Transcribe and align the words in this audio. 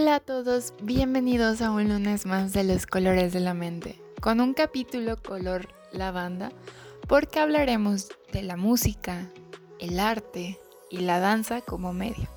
Hola 0.00 0.14
a 0.14 0.20
todos, 0.20 0.74
bienvenidos 0.80 1.60
a 1.60 1.72
un 1.72 1.88
lunes 1.88 2.24
más 2.24 2.52
de 2.52 2.62
los 2.62 2.86
colores 2.86 3.32
de 3.32 3.40
la 3.40 3.52
mente, 3.52 4.00
con 4.20 4.40
un 4.40 4.54
capítulo 4.54 5.20
color 5.20 5.66
lavanda, 5.90 6.52
porque 7.08 7.40
hablaremos 7.40 8.06
de 8.32 8.44
la 8.44 8.56
música, 8.56 9.28
el 9.80 9.98
arte 9.98 10.56
y 10.88 10.98
la 10.98 11.18
danza 11.18 11.62
como 11.62 11.92
medio. 11.92 12.28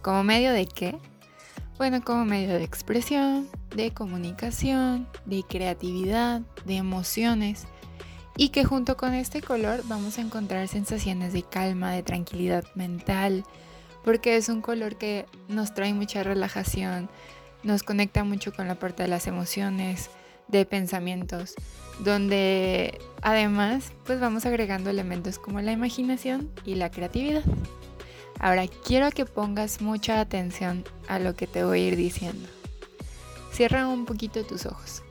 ¿Como 0.00 0.22
medio 0.22 0.52
de 0.52 0.64
qué? 0.66 0.96
Bueno, 1.76 2.04
como 2.04 2.24
medio 2.24 2.50
de 2.50 2.62
expresión, 2.62 3.48
de 3.74 3.92
comunicación, 3.92 5.08
de 5.26 5.42
creatividad, 5.42 6.42
de 6.66 6.76
emociones, 6.76 7.64
y 8.36 8.50
que 8.50 8.64
junto 8.64 8.96
con 8.96 9.12
este 9.14 9.42
color 9.42 9.82
vamos 9.88 10.18
a 10.18 10.20
encontrar 10.20 10.68
sensaciones 10.68 11.32
de 11.32 11.42
calma, 11.42 11.90
de 11.90 12.04
tranquilidad 12.04 12.64
mental, 12.76 13.42
porque 14.04 14.36
es 14.36 14.48
un 14.48 14.60
color 14.60 14.96
que 14.96 15.26
nos 15.48 15.74
trae 15.74 15.94
mucha 15.94 16.22
relajación, 16.22 17.08
nos 17.62 17.82
conecta 17.82 18.24
mucho 18.24 18.52
con 18.52 18.68
la 18.68 18.74
parte 18.74 19.04
de 19.04 19.08
las 19.08 19.26
emociones, 19.26 20.10
de 20.48 20.64
pensamientos, 20.66 21.54
donde 22.00 23.00
además 23.22 23.92
pues 24.04 24.20
vamos 24.20 24.44
agregando 24.46 24.90
elementos 24.90 25.38
como 25.38 25.60
la 25.60 25.72
imaginación 25.72 26.50
y 26.64 26.74
la 26.74 26.90
creatividad. 26.90 27.44
Ahora 28.38 28.66
quiero 28.84 29.10
que 29.10 29.24
pongas 29.24 29.80
mucha 29.80 30.20
atención 30.20 30.84
a 31.08 31.18
lo 31.18 31.36
que 31.36 31.46
te 31.46 31.64
voy 31.64 31.80
a 31.80 31.88
ir 31.88 31.96
diciendo. 31.96 32.48
Cierra 33.52 33.86
un 33.86 34.04
poquito 34.04 34.44
tus 34.44 34.66
ojos. 34.66 35.02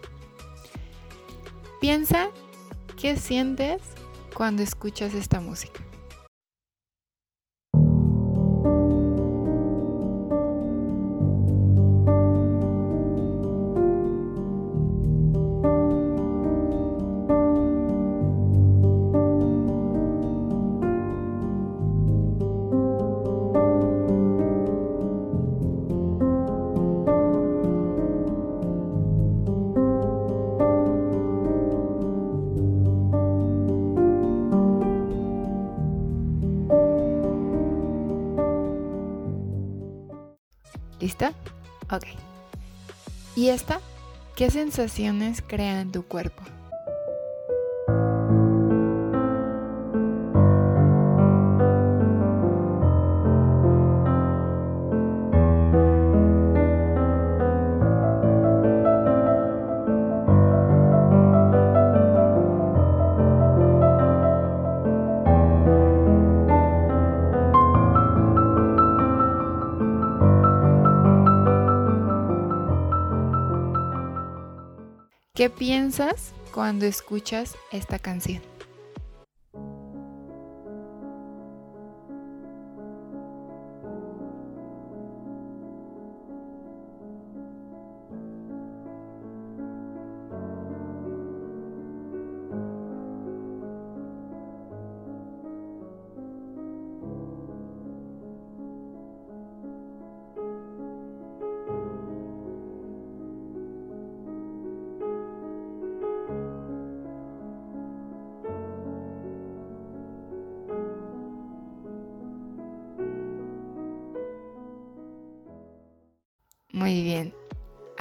Piensa 1.79 2.29
qué 2.99 3.15
sientes 3.15 3.81
cuando 4.33 4.63
escuchas 4.63 5.13
esta 5.13 5.39
música. 5.39 5.81
¿Lista? 41.01 41.33
Ok. 41.91 42.05
¿Y 43.35 43.49
esta? 43.49 43.81
¿Qué 44.35 44.51
sensaciones 44.51 45.41
crea 45.45 45.81
en 45.81 45.91
tu 45.91 46.03
cuerpo? 46.03 46.43
¿Qué 75.41 75.49
piensas 75.49 76.33
cuando 76.53 76.85
escuchas 76.85 77.55
esta 77.71 77.97
canción? 77.97 78.50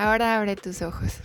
Ahora 0.01 0.39
abre 0.39 0.57
tus 0.57 0.81
ojos. 0.81 1.19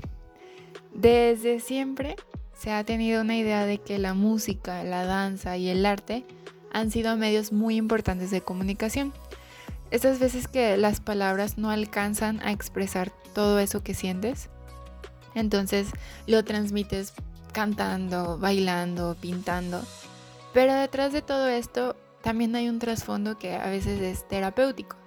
Desde 0.93 1.61
siempre 1.61 2.17
se 2.51 2.73
ha 2.73 2.83
tenido 2.83 3.21
una 3.21 3.37
idea 3.37 3.65
de 3.65 3.77
que 3.77 3.97
la 3.99 4.13
música, 4.13 4.83
la 4.83 5.05
danza 5.05 5.55
y 5.55 5.69
el 5.69 5.85
arte 5.85 6.25
han 6.73 6.91
sido 6.91 7.15
medios 7.15 7.53
muy 7.53 7.77
importantes 7.77 8.31
de 8.31 8.41
comunicación. 8.41 9.13
Estas 9.91 10.19
veces 10.19 10.49
que 10.49 10.75
las 10.75 10.99
palabras 10.99 11.57
no 11.57 11.69
alcanzan 11.69 12.41
a 12.41 12.51
expresar 12.51 13.13
todo 13.33 13.59
eso 13.59 13.81
que 13.81 13.93
sientes, 13.93 14.49
entonces 15.35 15.87
lo 16.27 16.43
transmites 16.43 17.13
cantando, 17.53 18.37
bailando, 18.37 19.15
pintando. 19.21 19.81
Pero 20.53 20.73
detrás 20.73 21.13
de 21.13 21.21
todo 21.21 21.47
esto 21.47 21.95
también 22.21 22.53
hay 22.57 22.67
un 22.67 22.79
trasfondo 22.79 23.37
que 23.37 23.55
a 23.55 23.69
veces 23.69 24.01
es 24.01 24.27
terapéutico 24.27 24.97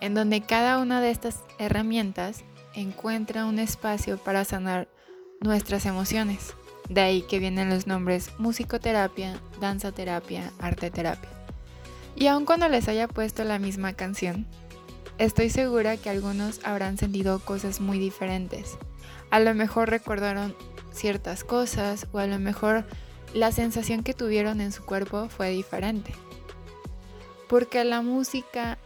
en 0.00 0.14
donde 0.14 0.40
cada 0.40 0.78
una 0.78 1.00
de 1.00 1.10
estas 1.10 1.44
herramientas 1.58 2.44
encuentra 2.76 3.46
un 3.46 3.58
espacio 3.58 4.18
para 4.18 4.44
sanar 4.44 4.88
nuestras 5.40 5.86
emociones. 5.86 6.54
De 6.88 7.00
ahí 7.00 7.22
que 7.22 7.40
vienen 7.40 7.68
los 7.68 7.88
nombres 7.88 8.30
musicoterapia, 8.38 9.40
danzaterapia, 9.60 10.52
arteterapia. 10.60 11.30
Y 12.14 12.28
aun 12.28 12.44
cuando 12.44 12.68
les 12.68 12.86
haya 12.88 13.08
puesto 13.08 13.42
la 13.42 13.58
misma 13.58 13.94
canción, 13.94 14.46
estoy 15.18 15.50
segura 15.50 15.96
que 15.96 16.10
algunos 16.10 16.60
habrán 16.64 16.96
sentido 16.96 17.40
cosas 17.40 17.80
muy 17.80 17.98
diferentes. 17.98 18.78
A 19.30 19.40
lo 19.40 19.52
mejor 19.54 19.90
recordaron 19.90 20.54
ciertas 20.92 21.42
cosas 21.42 22.06
o 22.12 22.18
a 22.18 22.26
lo 22.26 22.38
mejor 22.38 22.86
la 23.34 23.50
sensación 23.50 24.02
que 24.02 24.14
tuvieron 24.14 24.60
en 24.60 24.70
su 24.70 24.84
cuerpo 24.84 25.28
fue 25.28 25.50
diferente. 25.50 26.12
Porque 27.48 27.84
la 27.84 28.02
música 28.02 28.78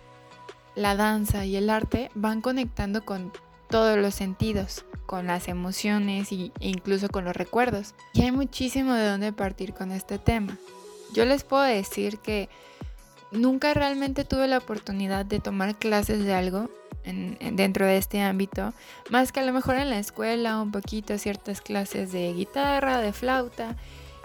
la 0.74 0.96
danza 0.96 1.44
y 1.44 1.56
el 1.56 1.68
arte 1.68 2.10
van 2.14 2.40
conectando 2.40 3.04
con 3.04 3.32
todos 3.70 3.98
los 3.98 4.14
sentidos, 4.14 4.84
con 5.06 5.26
las 5.26 5.48
emociones 5.48 6.30
e 6.32 6.52
incluso 6.60 7.08
con 7.08 7.24
los 7.24 7.36
recuerdos. 7.36 7.94
Y 8.12 8.22
hay 8.22 8.32
muchísimo 8.32 8.94
de 8.94 9.06
dónde 9.06 9.32
partir 9.32 9.72
con 9.72 9.90
este 9.92 10.18
tema. 10.18 10.58
Yo 11.14 11.24
les 11.24 11.42
puedo 11.44 11.62
decir 11.62 12.18
que 12.18 12.48
nunca 13.32 13.74
realmente 13.74 14.24
tuve 14.24 14.46
la 14.48 14.58
oportunidad 14.58 15.24
de 15.24 15.40
tomar 15.40 15.76
clases 15.76 16.24
de 16.24 16.34
algo 16.34 16.70
dentro 17.52 17.86
de 17.86 17.96
este 17.96 18.20
ámbito, 18.20 18.74
más 19.08 19.32
que 19.32 19.40
a 19.40 19.44
lo 19.44 19.52
mejor 19.52 19.76
en 19.76 19.90
la 19.90 19.98
escuela 19.98 20.60
un 20.60 20.70
poquito 20.70 21.16
ciertas 21.18 21.60
clases 21.60 22.12
de 22.12 22.32
guitarra, 22.34 22.98
de 22.98 23.12
flauta 23.12 23.76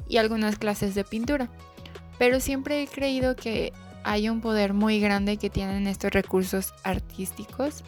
y 0.09 0.17
algunas 0.17 0.57
clases 0.57 0.93
de 0.93 1.03
pintura. 1.03 1.49
Pero 2.19 2.39
siempre 2.39 2.83
he 2.83 2.87
creído 2.87 3.35
que 3.35 3.73
hay 4.03 4.29
un 4.29 4.41
poder 4.41 4.73
muy 4.73 4.99
grande 4.99 5.37
que 5.37 5.49
tienen 5.49 5.87
estos 5.87 6.11
recursos 6.11 6.73
artísticos. 6.83 7.83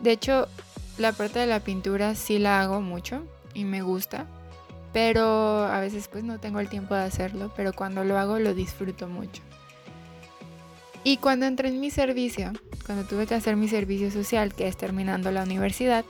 De 0.00 0.12
hecho, 0.12 0.48
la 0.98 1.12
parte 1.12 1.38
de 1.38 1.46
la 1.46 1.60
pintura 1.60 2.14
sí 2.14 2.38
la 2.38 2.60
hago 2.60 2.80
mucho 2.80 3.22
y 3.54 3.64
me 3.64 3.82
gusta, 3.82 4.26
pero 4.92 5.64
a 5.64 5.80
veces 5.80 6.08
pues 6.08 6.24
no 6.24 6.38
tengo 6.38 6.60
el 6.60 6.68
tiempo 6.68 6.94
de 6.94 7.02
hacerlo, 7.02 7.52
pero 7.56 7.72
cuando 7.72 8.04
lo 8.04 8.18
hago 8.18 8.38
lo 8.38 8.54
disfruto 8.54 9.08
mucho. 9.08 9.42
Y 11.02 11.18
cuando 11.18 11.46
entré 11.46 11.68
en 11.68 11.80
mi 11.80 11.90
servicio, 11.90 12.52
cuando 12.86 13.04
tuve 13.04 13.26
que 13.26 13.34
hacer 13.34 13.56
mi 13.56 13.68
servicio 13.68 14.10
social, 14.10 14.54
que 14.54 14.68
es 14.68 14.76
terminando 14.76 15.30
la 15.30 15.42
universidad, 15.42 16.04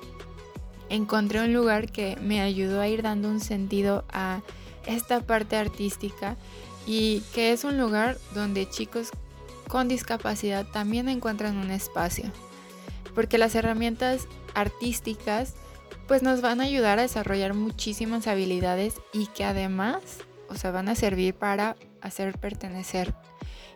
encontré 0.89 1.41
un 1.41 1.53
lugar 1.53 1.91
que 1.91 2.17
me 2.21 2.41
ayudó 2.41 2.81
a 2.81 2.89
ir 2.89 3.03
dando 3.03 3.29
un 3.29 3.41
sentido 3.41 4.05
a 4.13 4.43
esta 4.87 5.21
parte 5.21 5.57
artística 5.57 6.37
y 6.87 7.23
que 7.35 7.53
es 7.53 7.65
un 7.65 7.79
lugar 7.79 8.19
donde 8.35 8.69
chicos 8.69 9.11
con 9.67 9.89
discapacidad 9.89 10.67
también 10.67 11.09
encuentran 11.09 11.57
un 11.57 11.71
espacio. 11.71 12.31
Porque 13.15 13.39
las 13.39 13.55
herramientas 13.55 14.27
artísticas 14.55 15.55
pues 16.07 16.23
nos 16.23 16.41
van 16.41 16.61
a 16.61 16.65
ayudar 16.65 16.99
a 16.99 17.03
desarrollar 17.03 17.55
muchísimas 17.55 18.27
habilidades 18.27 18.95
y 19.13 19.27
que 19.29 19.45
además, 19.45 20.01
o 20.49 20.55
sea, 20.55 20.71
van 20.71 20.89
a 20.89 20.95
servir 20.95 21.35
para 21.35 21.77
hacer 22.01 22.39
pertenecer 22.39 23.15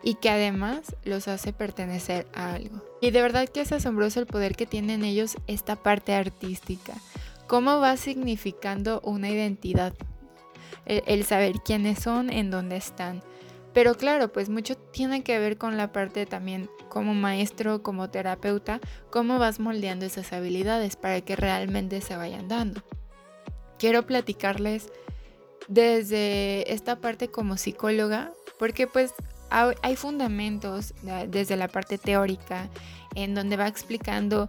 y 0.02 0.14
que 0.14 0.31
además 0.31 0.94
los 1.05 1.29
hace 1.29 1.52
pertenecer 1.52 2.26
a 2.35 2.52
algo. 2.52 2.82
Y 3.00 3.11
de 3.11 3.23
verdad 3.23 3.49
que 3.49 3.61
es 3.61 3.73
asombroso 3.73 4.20
el 4.20 4.26
poder 4.26 4.55
que 4.55 4.67
tienen 4.67 5.05
ellos 5.05 5.37
esta 5.46 5.76
parte 5.76 6.14
artística. 6.14 6.94
Cómo 7.46 7.81
va 7.81 7.96
significando 7.96 9.00
una 9.02 9.31
identidad. 9.31 9.94
El, 10.85 11.02
el 11.06 11.25
saber 11.25 11.56
quiénes 11.64 11.99
son, 11.99 12.31
en 12.31 12.50
dónde 12.50 12.76
están. 12.76 13.23
Pero 13.75 13.94
claro, 13.94 14.32
pues 14.32 14.49
mucho 14.49 14.76
tiene 14.76 15.23
que 15.23 15.38
ver 15.38 15.59
con 15.59 15.76
la 15.76 15.93
parte 15.93 16.26
también 16.26 16.69
como 16.88 17.15
maestro, 17.15 17.82
como 17.82 18.11
terapeuta, 18.11 18.81
cómo 19.11 19.38
vas 19.38 19.61
moldeando 19.61 20.06
esas 20.06 20.32
habilidades 20.32 20.97
para 20.97 21.20
que 21.20 21.37
realmente 21.37 22.00
se 22.00 22.17
vayan 22.17 22.49
dando. 22.49 22.82
Quiero 23.79 24.06
platicarles 24.06 24.91
desde 25.69 26.73
esta 26.73 26.97
parte 26.97 27.29
como 27.29 27.56
psicóloga, 27.56 28.32
porque 28.59 28.87
pues 28.87 29.12
hay 29.50 29.97
fundamentos 29.97 30.94
desde 31.29 31.56
la 31.56 31.69
parte 31.69 31.99
teórica 31.99 32.69
en 33.14 33.35
donde 33.35 33.56
va 33.56 33.69
explicando 33.69 34.49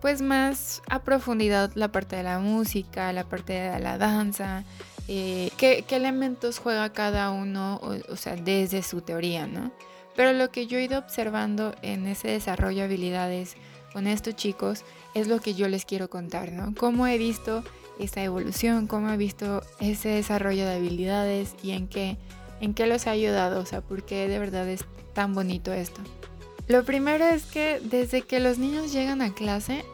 pues 0.00 0.22
más 0.22 0.82
a 0.88 1.02
profundidad 1.02 1.72
la 1.74 1.90
parte 1.90 2.16
de 2.16 2.22
la 2.22 2.38
música, 2.38 3.12
la 3.12 3.24
parte 3.24 3.54
de 3.54 3.80
la 3.80 3.98
danza, 3.98 4.64
eh, 5.10 5.50
qué, 5.56 5.84
elementos 5.88 6.58
juega 6.58 6.92
cada 6.92 7.30
uno, 7.30 7.80
o, 7.82 8.16
sea, 8.16 8.36
desde 8.36 8.82
su 8.82 9.00
teoría, 9.00 9.46
¿no? 9.46 9.72
Pero 10.14 10.34
lo 10.34 10.50
que 10.50 10.66
yo 10.66 10.76
he 10.78 10.84
ido 10.84 10.98
observando 10.98 11.74
en 11.80 12.06
ese 12.06 12.28
desarrollo 12.28 12.80
de 12.80 12.84
habilidades 12.84 13.56
con 13.94 14.06
estos 14.06 14.36
chicos 14.36 14.84
es 15.14 15.26
lo 15.26 15.40
que 15.40 15.54
yo 15.54 15.66
les 15.68 15.86
quiero 15.86 16.10
contar, 16.10 16.52
¿no? 16.52 16.74
Cómo 16.74 17.06
he 17.06 17.16
visto 17.16 17.64
esa 17.98 18.22
evolución, 18.22 18.86
cómo 18.86 19.10
he 19.10 19.16
visto 19.16 19.62
ese 19.80 20.10
desarrollo 20.10 20.66
de 20.66 20.74
habilidades 20.74 21.54
y 21.62 21.70
en 21.70 21.88
qué, 21.88 22.18
en 22.60 22.74
qué 22.74 22.86
los 22.86 23.06
ha 23.06 23.12
ayudado, 23.12 23.60
o 23.60 23.66
sea, 23.66 23.80
por 23.80 24.04
qué 24.04 24.28
de 24.28 24.38
verdad 24.38 24.68
es 24.68 24.84
tan 25.14 25.32
bonito 25.32 25.72
esto. 25.72 26.02
Lo 26.66 26.84
primero 26.84 27.24
es 27.24 27.44
que 27.44 27.80
desde 27.82 28.20
que 28.20 28.40
los 28.40 28.58
niños 28.58 28.92
llegan 28.92 29.22
a 29.22 29.32
clase 29.32 29.86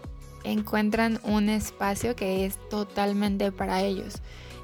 encuentran 0.42 1.20
un 1.22 1.48
espacio 1.48 2.16
que 2.16 2.44
es 2.46 2.58
totalmente 2.68 3.52
para 3.52 3.82
ellos 3.82 4.20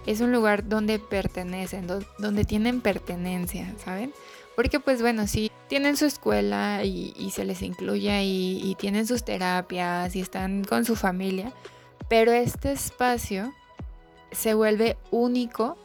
es 0.06 0.20
un 0.20 0.32
lugar 0.32 0.68
donde 0.68 0.98
pertenecen, 0.98 1.86
donde 2.18 2.44
tienen 2.44 2.80
pertenencia, 2.80 3.72
¿saben? 3.84 4.12
Porque 4.56 4.80
pues 4.80 5.00
bueno, 5.00 5.26
sí, 5.26 5.50
tienen 5.68 5.96
su 5.96 6.04
escuela 6.04 6.84
y, 6.84 7.30
se 7.30 7.44
les 7.44 7.62
incluye 7.62 8.22
y, 8.24 8.76
tienen 8.78 9.06
sus 9.06 9.24
terapias 9.24 10.14
y 10.16 10.20
están 10.20 10.64
con 10.64 10.84
su 10.84 10.96
familia, 10.96 11.52
pero 12.08 12.32
este 12.32 12.72
espacio 12.72 13.52
se 14.32 14.54
vuelve 14.54 14.96
único 15.10 15.78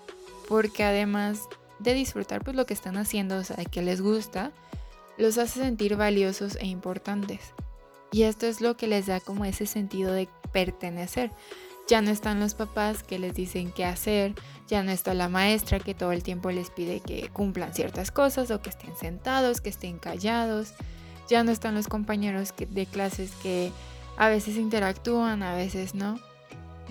porque 0.48 0.84
además 0.84 1.42
de 1.80 1.94
disfrutar 1.94 2.44
pues 2.44 2.56
lo 2.56 2.66
que 2.66 2.74
están 2.74 2.98
haciendo, 2.98 3.38
o 3.38 3.44
sea, 3.44 3.64
que 3.66 3.82
les 3.82 4.02
gusta, 4.02 4.52
los 5.18 5.38
hace 5.38 5.60
sentir 5.60 5.96
valiosos 5.96 6.56
e 6.58 6.66
importantes. 6.66 7.54
Y 8.12 8.24
esto 8.24 8.48
es 8.48 8.62
lo 8.62 8.78
que 8.78 8.88
les 8.88 9.08
da 9.08 9.20
como 9.20 9.46
ese 9.46 9.66
sentido 9.66 10.14
de 10.14 10.30
pertenecer. 10.52 11.32
Ya 11.88 12.02
no 12.02 12.10
están 12.10 12.40
los 12.40 12.56
papás 12.56 13.04
que 13.04 13.20
les 13.20 13.36
dicen 13.36 13.72
qué 13.72 13.86
hacer, 13.86 14.34
ya 14.68 14.82
no 14.82 14.92
está 14.92 15.14
la 15.14 15.30
maestra 15.30 15.80
que 15.80 15.94
todo 15.94 16.12
el 16.12 16.24
tiempo 16.24 16.50
les 16.50 16.72
pide 16.72 17.00
que 17.00 17.30
cumplan 17.30 17.74
ciertas 17.74 18.10
cosas 18.10 18.50
o 18.50 18.62
que 18.62 18.72
estén 18.72 18.96
sentados, 18.98 19.62
que 19.62 19.70
estén 19.70 20.00
callados, 20.00 20.74
ya 21.30 21.44
no 21.44 21.52
están 21.52 21.76
los 21.76 21.88
compañeros 21.88 22.54
de 22.58 22.86
clases 22.86 23.32
que 23.44 23.72
a 24.18 24.30
veces 24.30 24.58
interactúan, 24.58 25.44
a 25.44 25.56
veces 25.56 25.94
no. 25.94 26.20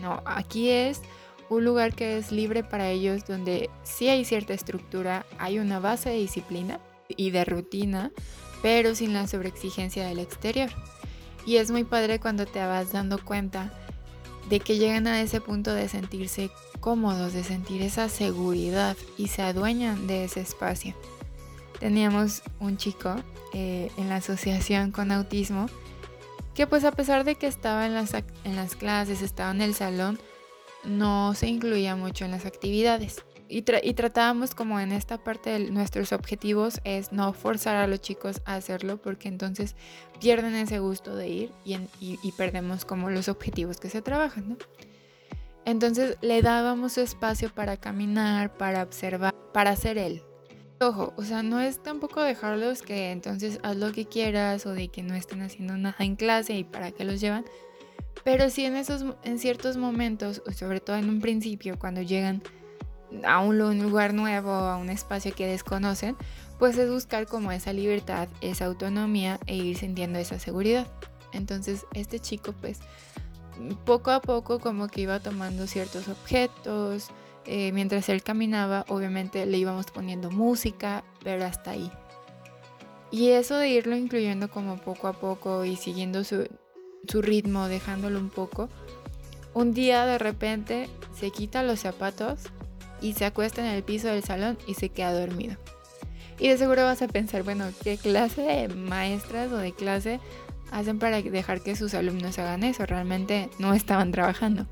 No, 0.00 0.22
aquí 0.26 0.70
es 0.70 1.00
un 1.48 1.64
lugar 1.64 1.94
que 1.94 2.18
es 2.18 2.32
libre 2.32 2.62
para 2.62 2.88
ellos 2.88 3.24
donde 3.26 3.70
sí 3.82 4.08
hay 4.08 4.24
cierta 4.24 4.54
estructura, 4.54 5.24
hay 5.38 5.58
una 5.58 5.78
base 5.78 6.10
de 6.10 6.16
disciplina 6.16 6.80
y 7.08 7.30
de 7.30 7.44
rutina, 7.44 8.10
pero 8.62 8.94
sin 8.94 9.12
la 9.12 9.26
sobreexigencia 9.26 10.06
del 10.06 10.18
exterior. 10.18 10.70
Y 11.46 11.56
es 11.56 11.70
muy 11.70 11.84
padre 11.84 12.18
cuando 12.20 12.46
te 12.46 12.64
vas 12.64 12.92
dando 12.92 13.22
cuenta 13.22 13.72
de 14.48 14.60
que 14.60 14.78
llegan 14.78 15.06
a 15.06 15.20
ese 15.20 15.40
punto 15.40 15.74
de 15.74 15.88
sentirse 15.88 16.50
cómodos, 16.80 17.32
de 17.32 17.44
sentir 17.44 17.82
esa 17.82 18.08
seguridad 18.08 18.96
y 19.16 19.28
se 19.28 19.42
adueñan 19.42 20.06
de 20.06 20.24
ese 20.24 20.40
espacio. 20.40 20.94
Teníamos 21.80 22.42
un 22.60 22.76
chico 22.76 23.16
eh, 23.52 23.90
en 23.96 24.08
la 24.08 24.16
asociación 24.16 24.90
con 24.90 25.12
autismo 25.12 25.68
que 26.54 26.66
pues 26.66 26.84
a 26.84 26.92
pesar 26.92 27.24
de 27.24 27.34
que 27.34 27.46
estaba 27.46 27.86
en 27.86 27.94
las, 27.94 28.14
en 28.14 28.56
las 28.56 28.76
clases, 28.76 29.22
estaba 29.22 29.50
en 29.50 29.60
el 29.60 29.74
salón, 29.74 30.20
no 30.84 31.34
se 31.34 31.48
incluía 31.48 31.96
mucho 31.96 32.24
en 32.24 32.30
las 32.30 32.46
actividades 32.46 33.24
y, 33.48 33.62
tratábamos 33.62 34.54
como 34.54 34.80
en 34.80 34.92
esta 34.92 35.18
parte 35.18 35.50
de 35.50 35.70
nuestros 35.70 36.12
objetivos 36.12 36.80
es 36.84 37.12
no 37.12 37.32
forzar 37.32 37.76
a 37.76 37.86
los 37.86 38.00
chicos 38.00 38.40
a 38.46 38.54
hacerlo 38.54 38.96
porque 38.96 39.28
entonces 39.28 39.76
pierden 40.20 40.54
ese 40.54 40.78
gusto 40.78 41.14
de 41.14 41.28
ir 41.28 41.52
y, 41.64 42.32
perdemos 42.32 42.84
como 42.84 43.10
los 43.10 43.28
objetivos 43.28 43.78
que 43.78 43.90
se 43.90 44.02
trabajan, 44.02 44.50
¿no? 44.50 44.56
Entonces 45.66 46.18
le 46.20 46.42
dábamos 46.42 46.98
espacio 46.98 47.50
para 47.52 47.76
caminar, 47.76 48.56
para 48.56 48.82
observar, 48.82 49.34
para 49.52 49.70
hacer 49.70 49.98
él. 49.98 50.22
Ojo, 50.80 51.14
o 51.16 51.22
sea, 51.22 51.42
no 51.42 51.60
es 51.60 51.82
tampoco 51.82 52.20
dejarlos 52.20 52.82
que 52.82 53.10
entonces 53.10 53.58
haz 53.62 53.76
lo 53.76 53.92
que 53.92 54.06
quieras 54.06 54.66
o 54.66 54.72
de 54.72 54.88
que 54.88 55.02
no 55.02 55.14
estén 55.14 55.40
haciendo 55.40 55.76
nada 55.76 55.96
en 56.00 56.16
clase 56.16 56.54
y 56.54 56.64
para 56.64 56.90
qué 56.90 57.04
los 57.04 57.20
llevan. 57.20 57.44
Pero 58.24 58.50
sí 58.50 58.64
en 58.64 58.76
esos 58.76 59.04
en 59.22 59.38
ciertos 59.38 59.76
momentos, 59.76 60.42
sobre 60.54 60.80
todo 60.80 60.96
en 60.96 61.08
un 61.08 61.20
principio 61.20 61.78
cuando 61.78 62.02
llegan 62.02 62.42
a 63.22 63.40
un 63.40 63.58
lugar 63.58 64.14
nuevo, 64.14 64.50
a 64.50 64.76
un 64.76 64.90
espacio 64.90 65.34
que 65.34 65.46
desconocen, 65.46 66.16
pues 66.58 66.76
es 66.78 66.90
buscar 66.90 67.26
como 67.26 67.52
esa 67.52 67.72
libertad, 67.72 68.28
esa 68.40 68.66
autonomía 68.66 69.38
e 69.46 69.56
ir 69.56 69.76
sintiendo 69.76 70.18
esa 70.18 70.38
seguridad. 70.38 70.86
Entonces 71.32 71.86
este 71.94 72.18
chico 72.18 72.54
pues 72.60 72.80
poco 73.84 74.10
a 74.10 74.20
poco 74.20 74.58
como 74.58 74.88
que 74.88 75.02
iba 75.02 75.20
tomando 75.20 75.66
ciertos 75.66 76.08
objetos, 76.08 77.08
eh, 77.46 77.72
mientras 77.72 78.08
él 78.08 78.22
caminaba 78.22 78.84
obviamente 78.88 79.46
le 79.46 79.58
íbamos 79.58 79.86
poniendo 79.86 80.30
música, 80.30 81.04
pero 81.22 81.44
hasta 81.44 81.72
ahí. 81.72 81.90
Y 83.10 83.30
eso 83.30 83.56
de 83.58 83.68
irlo 83.68 83.96
incluyendo 83.96 84.50
como 84.50 84.76
poco 84.76 85.06
a 85.06 85.12
poco 85.12 85.64
y 85.64 85.76
siguiendo 85.76 86.24
su, 86.24 86.48
su 87.06 87.22
ritmo, 87.22 87.68
dejándolo 87.68 88.18
un 88.18 88.30
poco, 88.30 88.68
un 89.52 89.72
día 89.72 90.04
de 90.04 90.18
repente 90.18 90.88
se 91.14 91.30
quita 91.30 91.62
los 91.62 91.80
zapatos 91.80 92.40
y 93.04 93.12
se 93.12 93.26
acuesta 93.26 93.60
en 93.60 93.74
el 93.74 93.82
piso 93.82 94.08
del 94.08 94.24
salón 94.24 94.56
y 94.66 94.72
se 94.72 94.88
queda 94.88 95.12
dormido. 95.12 95.56
Y 96.38 96.48
de 96.48 96.56
seguro 96.56 96.84
vas 96.84 97.02
a 97.02 97.06
pensar, 97.06 97.42
bueno, 97.42 97.66
¿qué 97.82 97.98
clase 97.98 98.40
de 98.40 98.68
maestras 98.68 99.52
o 99.52 99.58
de 99.58 99.72
clase 99.72 100.20
hacen 100.72 100.98
para 100.98 101.20
dejar 101.20 101.60
que 101.60 101.76
sus 101.76 101.92
alumnos 101.92 102.38
hagan 102.38 102.64
eso? 102.64 102.86
Realmente 102.86 103.50
no 103.58 103.74
estaban 103.74 104.10
trabajando. 104.10 104.66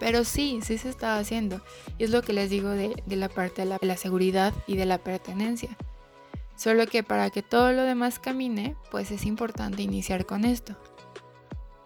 Pero 0.00 0.24
sí, 0.24 0.58
sí 0.60 0.76
se 0.76 0.88
estaba 0.88 1.18
haciendo. 1.18 1.60
Y 1.98 2.04
es 2.04 2.10
lo 2.10 2.20
que 2.20 2.32
les 2.32 2.50
digo 2.50 2.70
de, 2.70 3.00
la 3.06 3.28
parte 3.28 3.62
de 3.62 3.68
la, 3.68 3.78
de 3.78 3.86
la 3.86 3.96
seguridad 3.96 4.52
y 4.66 4.76
de 4.76 4.86
la 4.86 4.98
pertenencia. 4.98 5.70
Solo 6.56 6.88
que 6.88 7.04
para 7.04 7.30
que 7.30 7.42
todo 7.42 7.70
lo 7.70 7.82
demás 7.82 8.18
camine, 8.18 8.74
pues 8.90 9.12
es 9.12 9.24
importante 9.24 9.82
iniciar 9.82 10.26
con 10.26 10.44
esto. 10.44 10.76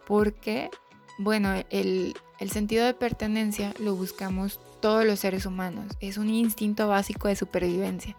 Porque, 0.07 0.71
bueno, 1.19 1.52
el, 1.69 2.14
el 2.38 2.50
sentido 2.50 2.87
de 2.87 2.95
pertenencia 2.95 3.75
lo 3.79 3.95
buscamos 3.95 4.59
todos 4.81 5.05
los 5.05 5.21
seres 5.21 5.47
humanos. 5.47 5.87
Es 6.01 6.17
un 6.17 6.31
instinto 6.31 6.89
básico 6.89 7.29
de 7.29 7.37
supervivencia. 7.37 8.17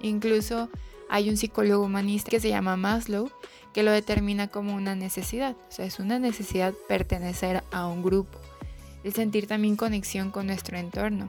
Incluso 0.00 0.68
hay 1.08 1.30
un 1.30 1.36
psicólogo 1.36 1.84
humanista 1.84 2.30
que 2.30 2.40
se 2.40 2.50
llama 2.50 2.76
Maslow 2.76 3.30
que 3.72 3.82
lo 3.82 3.92
determina 3.92 4.48
como 4.48 4.74
una 4.74 4.94
necesidad. 4.94 5.56
O 5.68 5.72
sea, 5.72 5.84
es 5.84 5.98
una 5.98 6.18
necesidad 6.18 6.74
pertenecer 6.88 7.62
a 7.70 7.86
un 7.86 8.02
grupo. 8.02 8.38
El 9.04 9.12
sentir 9.12 9.46
también 9.46 9.76
conexión 9.76 10.30
con 10.30 10.46
nuestro 10.46 10.76
entorno. 10.76 11.28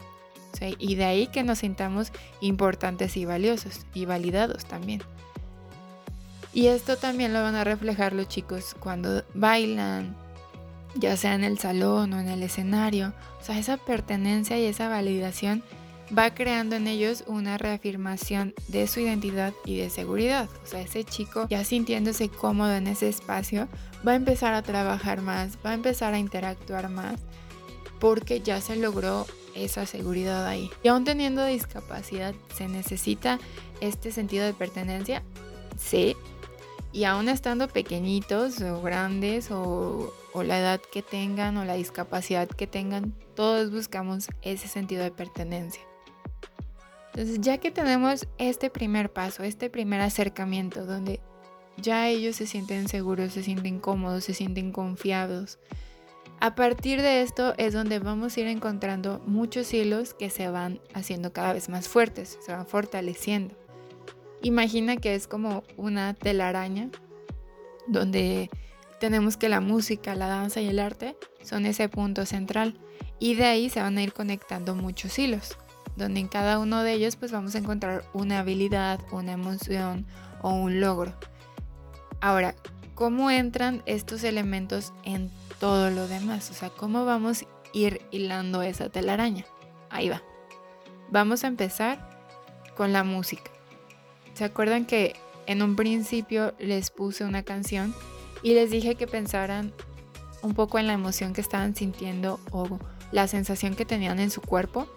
y 0.80 0.96
de 0.96 1.06
ahí 1.06 1.28
que 1.28 1.44
nos 1.44 1.60
sintamos 1.60 2.12
importantes 2.42 3.16
y 3.18 3.26
valiosos 3.26 3.86
y 3.94 4.06
validados 4.06 4.66
también. 4.66 5.04
Y 6.54 6.68
esto 6.68 6.98
también 6.98 7.34
lo 7.34 7.44
van 7.44 7.56
a 7.56 7.64
reflejar 7.64 8.14
los 8.14 8.28
chicos 8.28 8.76
cuando 8.80 9.24
bailan, 9.36 10.16
ya 10.96 11.17
sea 11.17 11.36
en 11.36 11.43
el 11.43 11.60
salón 11.60 12.13
o 12.13 12.19
en 12.19 12.29
el 12.29 12.43
escenario. 12.43 13.13
O 13.39 13.43
sea, 13.43 13.58
esa 13.58 13.77
pertenencia 13.77 14.60
y 14.60 14.65
esa 14.65 14.89
validación 14.89 15.63
va 16.17 16.34
creando 16.34 16.75
en 16.75 16.88
ellos 16.88 17.24
una 17.27 17.58
reafirmación 17.58 18.53
de 18.67 18.88
su 18.88 19.00
identidad 19.00 19.53
y 19.65 19.77
de 19.77 19.89
seguridad. 19.89 20.50
O 20.63 20.67
sea, 20.67 20.81
ese 20.81 21.03
chico 21.03 21.48
ya 21.50 21.63
sintiéndose 21.63 22.29
cómodo 22.29 22.74
en 22.74 22.88
ese 22.88 23.10
espacio, 23.10 23.67
va 24.08 24.13
a 24.13 24.15
empezar 24.15 24.53
a 24.53 24.62
trabajar 24.62 25.22
más, 25.22 25.58
va 25.65 25.72
a 25.72 25.75
empezar 25.75 26.13
a 26.13 26.19
interactuar 26.19 26.89
más, 26.89 27.19
porque 28.00 28.41
ya 28.41 28.62
se 28.62 28.75
logró 28.75 29.27
esa 29.55 29.86
seguridad 29.86 30.48
ahí. 30.48 30.72
Y 30.84 30.88
aún 30.88 31.03
teniendo 31.03 31.46
discapacidad, 31.46 32.34
¿se 32.55 32.67
necesita 32.67 33.39
este 33.81 34.12
sentido 34.12 34.46
de 34.46 34.53
pertenencia? 34.53 35.24
Sí. 35.77 36.15
Y 36.91 37.03
aún 37.03 37.29
estando 37.29 37.67
pequeñitos 37.67 38.62
o 38.62 38.81
grandes 38.81 39.51
o, 39.51 40.13
o 40.34 40.43
la 40.43 40.60
edad 40.60 40.81
que 40.91 41.01
tengan 41.01 41.58
o 41.58 41.65
la 41.65 41.75
discapacidad 41.75 42.48
que 42.48 42.67
tengan, 42.67 43.13
todos 43.36 43.72
buscamos 43.72 44.27
ese 44.41 44.67
sentido 44.67 45.03
de 45.03 45.12
pertenencia. 45.12 45.81
Entonces, 47.13 47.39
ya 47.41 47.58
que 47.58 47.72
tenemos 47.72 48.27
este 48.38 48.69
primer 48.69 49.12
paso, 49.12 49.43
este 49.43 49.69
primer 49.69 50.01
acercamiento, 50.01 50.86
donde 50.86 51.19
ya 51.77 52.08
ellos 52.08 52.38
se 52.38 52.48
sienten 52.48 52.88
seguros, 52.88 53.34
se 53.34 53.43
sienten 53.43 53.79
cómodos, 53.79 54.24
se 54.24 54.34
sienten 54.34 54.72
confiados, 54.72 55.60
a 56.41 56.55
partir 56.55 57.01
de 57.01 57.22
esto 57.22 57.53
es 57.58 57.74
donde 57.74 58.00
vamos 58.00 58.38
a 58.38 58.39
ir 58.39 58.48
encontrando 58.48 59.22
muchos 59.25 59.74
hilos 59.74 60.13
que 60.13 60.29
se 60.29 60.48
van 60.48 60.79
haciendo 60.93 61.34
cada 61.34 61.51
vez 61.51 61.67
más 61.67 61.89
fuertes, 61.89 62.38
se 62.41 62.53
van 62.53 62.65
fortaleciendo. 62.65 63.59
Imagina 64.41 64.98
que 64.98 65.15
es 65.15 65.27
como 65.27 65.63
una 65.77 66.13
telaraña 66.13 66.89
donde 67.88 68.50
tenemos 69.00 69.38
que 69.38 69.50
la 69.50 69.62
música, 69.62 70.15
la 70.15 70.27
danza 70.27 70.62
y 70.62 70.67
el 70.67 70.79
arte 70.79 71.15
son 71.43 71.65
ese 71.65 71.89
punto 71.89 72.25
central 72.25 72.79
y 73.19 73.36
de 73.36 73.46
ahí 73.46 73.69
se 73.69 73.81
van 73.81 73.98
a 73.98 74.03
ir 74.03 74.13
conectando 74.13 74.75
muchos 74.75 75.17
hilos 75.19 75.58
donde 76.00 76.22
en 76.22 76.27
cada 76.27 76.60
uno 76.60 76.81
de 76.81 76.93
ellos 76.93 77.15
pues 77.15 77.31
vamos 77.31 77.53
a 77.53 77.60
encontrar 77.60 78.03
una 78.13 78.39
habilidad, 78.39 79.00
una 79.12 79.34
emoción 79.34 80.08
o 80.41 80.51
un 80.51 80.79
logro. 80.79 81.13
Ahora, 82.22 82.55
¿cómo 82.96 83.29
entran 83.29 83.84
estos 83.86 84.24
elementos 84.24 84.93
en 85.03 85.29
todo 85.60 85.91
lo 85.91 86.08
demás? 86.08 86.50
O 86.50 86.53
sea, 86.53 86.69
¿cómo 86.69 87.05
vamos 87.05 87.43
a 87.43 87.46
ir 87.74 88.01
hilando 88.12 88.62
esa 88.62 88.89
telaraña? 88.89 89.46
Ahí 89.89 90.10
va. 90.10 90.24
Vamos 91.12 91.43
a 91.43 91.48
empezar 91.48 92.10
con 92.75 92.93
la 92.93 93.03
música. 93.03 93.51
¿Se 94.39 94.46
acuerdan 94.46 94.86
que 94.86 95.17
en 95.48 95.62
un 95.62 95.75
principio 95.75 96.53
les 96.60 96.91
puse 96.91 97.25
una 97.25 97.43
canción 97.43 97.93
y 98.41 98.53
les 98.53 98.72
dije 98.72 98.96
que 98.96 99.05
pensaran 99.05 99.74
un 100.41 100.53
poco 100.53 100.79
en 100.79 100.88
la 100.88 100.93
emoción 100.93 101.34
que 101.34 101.41
estaban 101.41 101.75
sintiendo 101.75 102.39
o 102.51 102.79
la 103.12 103.27
sensación 103.27 103.75
que 103.75 103.84
tenían 103.84 104.17
en 104.17 104.31
su 104.31 104.39
cuerpo? 104.39 104.88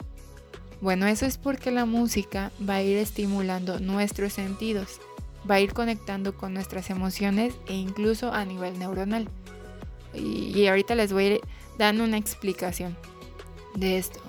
Bueno, 0.81 1.09
eso 1.09 1.27
es 1.27 1.39
porque 1.39 1.73
la 1.73 1.87
música 1.87 2.53
va 2.71 2.75
a 2.75 2.83
ir 2.83 2.97
estimulando 2.97 3.81
nuestros 3.81 4.33
sentidos, 4.33 5.01
va 5.51 5.57
a 5.57 5.61
ir 5.61 5.73
conectando 5.73 6.37
con 6.37 6.55
nuestras 6.55 6.89
emociones 6.89 7.53
e 7.67 7.75
incluso 7.75 8.33
a 8.33 8.45
nivel 8.45 8.79
neuronal. 8.79 9.29
Y, 10.15 10.69
ahorita 10.69 10.95
les 10.95 11.13
voy 11.13 11.25
a 11.25 11.35
ir 11.35 11.41
dando 11.79 12.05
una 12.05 12.17
explicación 12.17 12.97
de 13.75 13.99
esto. 13.99 14.21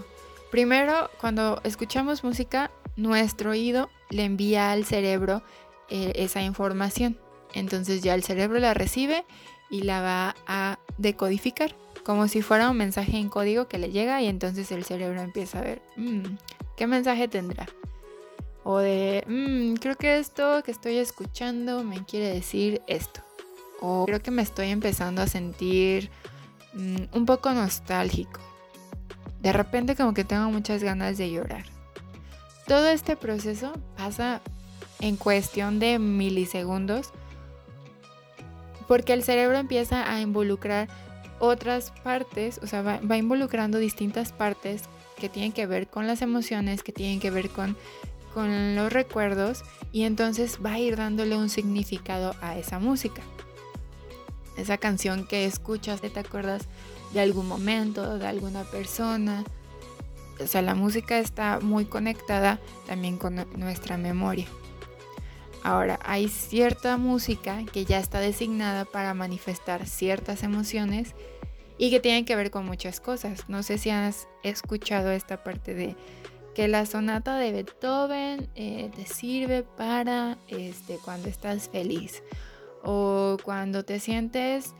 Primero, 0.49 1.11
cuando 1.21 1.61
escuchamos 1.63 2.23
música, 2.23 2.71
nuestro 2.95 3.51
oído 3.51 3.91
le 4.13 4.23
envía 4.23 4.71
al 4.71 4.85
cerebro 4.85 5.43
eh, 5.89 6.13
esa 6.15 6.41
información. 6.41 7.17
Entonces 7.53 8.01
ya 8.01 8.15
el 8.15 8.23
cerebro 8.23 8.59
la 8.59 8.73
recibe 8.73 9.25
y 9.69 9.81
la 9.81 10.01
va 10.01 10.35
a 10.47 10.79
decodificar 10.97 11.75
como 12.03 12.27
si 12.27 12.41
fuera 12.41 12.69
un 12.69 12.77
mensaje 12.77 13.17
en 13.17 13.29
código 13.29 13.67
que 13.67 13.77
le 13.77 13.89
llega 13.89 14.21
y 14.21 14.27
entonces 14.27 14.71
el 14.71 14.83
cerebro 14.83 15.21
empieza 15.21 15.59
a 15.59 15.63
ver, 15.63 15.81
mm, 15.95 16.35
¿qué 16.75 16.87
mensaje 16.87 17.27
tendrá? 17.27 17.67
O 18.63 18.77
de, 18.77 19.23
mm, 19.27 19.75
creo 19.75 19.95
que 19.95 20.19
esto 20.19 20.63
que 20.63 20.71
estoy 20.71 20.97
escuchando 20.97 21.83
me 21.83 22.03
quiere 22.05 22.29
decir 22.29 22.81
esto. 22.87 23.21
O 23.81 24.05
creo 24.05 24.21
que 24.21 24.31
me 24.31 24.41
estoy 24.41 24.69
empezando 24.69 25.21
a 25.21 25.27
sentir 25.27 26.09
mm, 26.73 27.15
un 27.17 27.25
poco 27.25 27.51
nostálgico. 27.51 28.39
De 29.41 29.51
repente 29.51 29.95
como 29.95 30.13
que 30.13 30.23
tengo 30.23 30.49
muchas 30.49 30.83
ganas 30.83 31.17
de 31.17 31.31
llorar. 31.31 31.72
Todo 32.67 32.87
este 32.87 33.15
proceso 33.15 33.73
pasa 33.97 34.41
en 34.99 35.17
cuestión 35.17 35.79
de 35.79 35.99
milisegundos 35.99 37.11
porque 38.87 39.13
el 39.13 39.23
cerebro 39.23 39.57
empieza 39.57 40.11
a 40.11 40.21
involucrar 40.21 40.87
otras 41.39 41.91
partes, 42.03 42.59
o 42.63 42.67
sea, 42.67 42.81
va, 42.81 43.17
involucrando 43.17 43.77
distintas 43.77 44.31
partes 44.31 44.83
que 45.19 45.29
tienen 45.29 45.51
que 45.51 45.65
ver 45.65 45.87
con 45.87 46.07
las 46.07 46.21
emociones, 46.21 46.83
que 46.83 46.91
tienen 46.91 47.19
que 47.19 47.31
ver 47.31 47.49
con, 47.49 47.75
con 48.33 48.75
los 48.75 48.93
recuerdos 48.93 49.63
y 49.91 50.03
entonces 50.03 50.59
va 50.65 50.73
a 50.73 50.79
ir 50.79 50.95
dándole 50.95 51.35
un 51.35 51.49
significado 51.49 52.35
a 52.41 52.57
esa 52.57 52.79
música. 52.79 53.21
Esa 54.57 54.77
canción 54.77 55.25
que 55.25 55.45
escuchas, 55.45 56.01
te 56.01 56.19
acuerdas 56.19 56.67
de 57.13 57.21
algún 57.21 57.47
momento, 57.47 58.17
de 58.17 58.27
alguna 58.27 58.63
persona. 58.63 59.43
O 60.39 60.47
sea, 60.47 60.61
la 60.61 60.75
música 60.75 61.19
está 61.19 61.59
muy 61.61 61.85
conectada 61.85 62.59
también 62.87 63.17
con 63.17 63.45
nuestra 63.55 63.97
memoria. 63.97 64.47
Ahora, 65.63 65.99
hay 66.03 66.27
cierta 66.27 66.97
música 66.97 67.63
que 67.71 67.85
ya 67.85 67.99
está 67.99 68.19
designada 68.19 68.83
para 68.83 69.13
manifestar 69.13 69.87
ciertas 69.87 70.43
emociones 70.43 71.15
y 71.77 71.89
que 71.89 71.99
tienen 71.99 72.25
que 72.25 72.35
ver 72.35 72.51
con 72.51 72.65
muchas 72.65 72.99
cosas. 72.99 73.47
No 73.47 73.63
sé 73.63 73.77
si 73.77 73.89
has 73.89 74.27
escuchado 74.43 75.11
esta 75.11 75.43
parte 75.43 75.73
de 75.73 75.95
que 76.53 76.67
la 76.67 76.85
sonata 76.85 77.37
de 77.37 77.51
Beethoven 77.51 78.49
eh, 78.55 78.91
te 78.95 79.05
sirve 79.05 79.63
para 79.63 80.37
este, 80.49 80.97
cuando 80.97 81.29
estás 81.29 81.69
feliz 81.69 82.21
o 82.83 83.37
cuando 83.43 83.85
te 83.85 83.99
sientes 83.99 84.73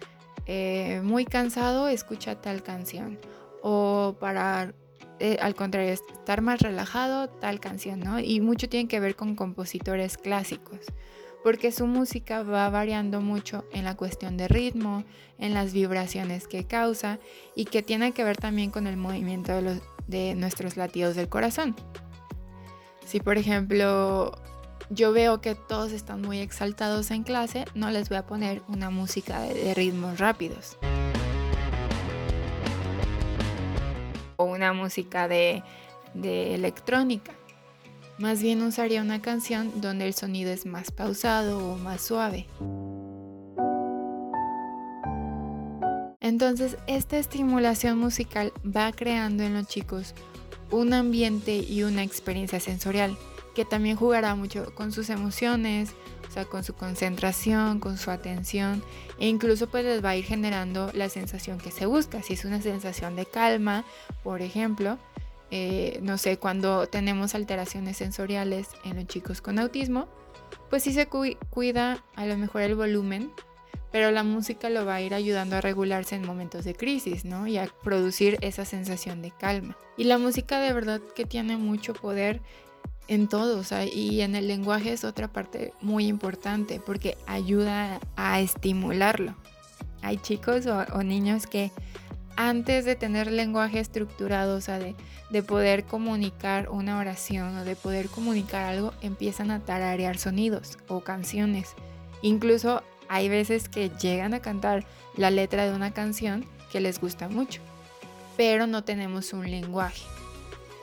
eh, 0.46 1.02
muy 1.04 1.26
cansado, 1.26 1.88
escucha 1.88 2.42
tal 2.42 2.62
canción 2.62 3.18
o 3.62 4.18
para 4.20 4.74
eh, 5.20 5.38
al 5.42 5.56
contrario, 5.56 5.94
estar 5.94 6.42
más 6.42 6.60
relajado, 6.62 7.30
tal 7.30 7.60
canción, 7.60 8.00
¿no? 8.00 8.20
Y 8.20 8.42
mucho 8.42 8.68
tiene 8.68 8.88
que 8.88 9.00
ver 9.00 9.16
con 9.16 9.36
compositores 9.36 10.18
clásicos, 10.18 10.80
porque 11.44 11.72
su 11.72 11.88
música 11.88 12.44
va 12.44 12.70
variando 12.70 13.22
mucho 13.22 13.66
en 13.72 13.86
la 13.86 13.96
cuestión 13.96 14.38
de 14.38 14.48
ritmo, 14.48 15.04
en 15.38 15.54
las 15.54 15.74
vibraciones 15.74 16.48
que 16.48 16.66
causa 16.66 17.20
y 17.56 17.66
que 17.66 17.84
tiene 17.84 18.14
que 18.14 18.24
ver 18.24 18.38
también 18.38 18.72
con 18.72 18.88
el 18.88 18.98
movimiento 18.98 19.54
de, 20.08 20.36
nuestros 20.36 20.78
latidos 20.78 21.16
del 21.16 21.30
corazón. 21.30 21.76
Si 23.06 23.20
por 23.20 23.38
ejemplo 23.38 24.32
yo 24.90 25.12
veo 25.12 25.42
que 25.42 25.56
todos 25.56 25.92
están 25.92 26.22
muy 26.22 26.40
exaltados 26.40 27.12
en 27.12 27.24
clase, 27.24 27.66
no 27.74 27.92
les 27.92 28.10
voy 28.10 28.18
a 28.18 28.26
poner 28.26 28.62
una 28.68 28.90
música 28.90 29.42
de 29.42 29.74
ritmos 29.74 30.20
rápidos. 30.20 30.78
Una 34.38 34.74
música 34.74 35.28
de, 35.28 35.64
electrónica. 36.16 37.34
Más 38.18 38.42
bien 38.42 38.62
usaría 38.62 39.02
una 39.02 39.22
canción 39.22 39.82
donde 39.82 40.08
el 40.08 40.14
sonido 40.14 40.52
es 40.52 40.66
más 40.66 40.92
pausado 40.92 41.74
o 41.74 41.78
más 41.78 42.02
suave. 42.02 42.48
Entonces, 46.20 46.78
esta 46.88 47.18
estimulación 47.18 47.98
musical 47.98 48.54
va 48.66 48.92
creando 48.92 49.44
en 49.44 49.56
los 49.56 49.68
chicos 49.68 50.14
un 50.72 50.94
ambiente 50.94 51.58
y 51.58 51.84
una 51.84 52.04
experiencia 52.04 52.60
sensorial 52.60 53.18
que 53.54 53.66
también 53.66 53.96
jugará 53.96 54.36
mucho 54.36 54.74
con 54.76 54.92
sus 54.92 55.10
emociones, 55.10 55.94
o 56.28 56.32
sea, 56.32 56.46
con 56.46 56.64
su 56.64 56.74
concentración, 56.74 57.80
con 57.80 57.98
su 57.98 58.10
atención 58.10 58.84
e 59.20 59.28
incluso 59.28 59.70
pues 59.70 59.86
les 59.86 60.04
va 60.04 60.10
a 60.10 60.16
ir 60.16 60.26
generando 60.26 60.92
la 60.94 61.10
sensación 61.10 61.60
que 61.60 61.72
se 61.72 61.86
busca. 61.86 62.24
Si 62.24 62.34
es 62.34 62.46
una 62.46 62.62
sensación 62.62 63.16
de 63.16 63.26
calma, 63.26 63.86
por 64.24 64.42
ejemplo, 64.42 64.98
eh, 65.52 66.00
no 66.02 66.18
sé, 66.18 66.38
cuando 66.38 66.88
tenemos 66.88 67.36
alteraciones 67.36 67.98
sensoriales 67.98 68.70
en 68.84 68.96
los 68.96 69.06
chicos 69.06 69.42
con 69.42 69.60
autismo, 69.60 70.08
pues 70.70 70.82
sí 70.82 70.94
se 70.94 71.08
cuida 71.08 72.04
a 72.16 72.26
lo 72.26 72.38
mejor 72.38 72.64
el 72.64 72.74
volumen, 72.74 73.32
pero 73.92 74.10
la 74.10 74.24
música 74.24 74.72
lo 74.72 74.86
va 74.86 74.96
a 74.96 75.02
ir 75.02 75.14
ayudando 75.14 75.56
a 75.56 75.62
regularse 75.62 76.16
en 76.16 76.26
momentos 76.26 76.66
de 76.66 76.74
crisis, 76.74 77.26
¿no? 77.26 77.46
Y 77.46 77.60
a 77.60 77.68
producir 77.84 78.40
esa 78.42 78.66
sensación 78.66 79.22
de 79.22 79.30
calma. 79.30 79.78
Y 79.96 80.06
la 80.06 80.18
música 80.18 80.60
de 80.60 80.74
verdad 80.74 81.00
que 81.16 81.26
tiene 81.26 81.58
mucho 81.58 81.94
poder 81.94 82.42
en 83.08 83.28
todo, 83.28 83.60
o 83.60 83.64
sea, 83.64 83.86
y 83.86 84.22
en 84.22 84.36
el 84.36 84.48
lenguaje 84.48 84.94
es 84.94 85.04
otra 85.04 85.28
parte 85.28 85.74
muy 85.82 86.08
importante 86.08 86.80
porque 86.84 87.18
ayuda 87.28 88.00
a 88.16 88.40
estimularlo. 88.40 89.36
Hay 90.02 90.18
chicos 90.18 90.66
o, 90.66 91.04
niños 91.04 91.48
que 91.48 91.72
antes 92.36 92.86
de 92.86 92.96
tener 92.96 93.32
lenguaje 93.32 93.80
estructurado, 93.80 94.58
o 94.58 94.62
sea, 94.62 94.80
de, 94.80 94.96
de, 95.30 95.44
poder 95.44 95.86
comunicar 95.86 96.70
una 96.70 96.98
oración 96.98 97.58
o 97.58 97.64
de 97.64 97.76
poder 97.76 98.08
comunicar 98.08 98.66
algo, 98.66 98.94
empiezan 99.02 99.52
a 99.52 99.60
tararear 99.60 100.18
sonidos 100.18 100.78
o 100.88 101.02
canciones. 101.02 101.74
Incluso 102.22 102.84
hay 103.08 103.30
veces 103.30 103.70
que 103.70 103.90
llegan 103.90 104.34
a 104.34 104.42
cantar 104.42 104.86
la 105.16 105.30
letra 105.30 105.66
de 105.66 105.76
una 105.76 105.94
canción 105.94 106.46
que 106.72 106.82
les 106.82 107.00
gusta 107.00 107.30
mucho, 107.30 107.62
pero 108.36 108.66
no 108.66 108.84
tenemos 108.84 109.32
un 109.34 109.50
lenguaje. 109.50 110.13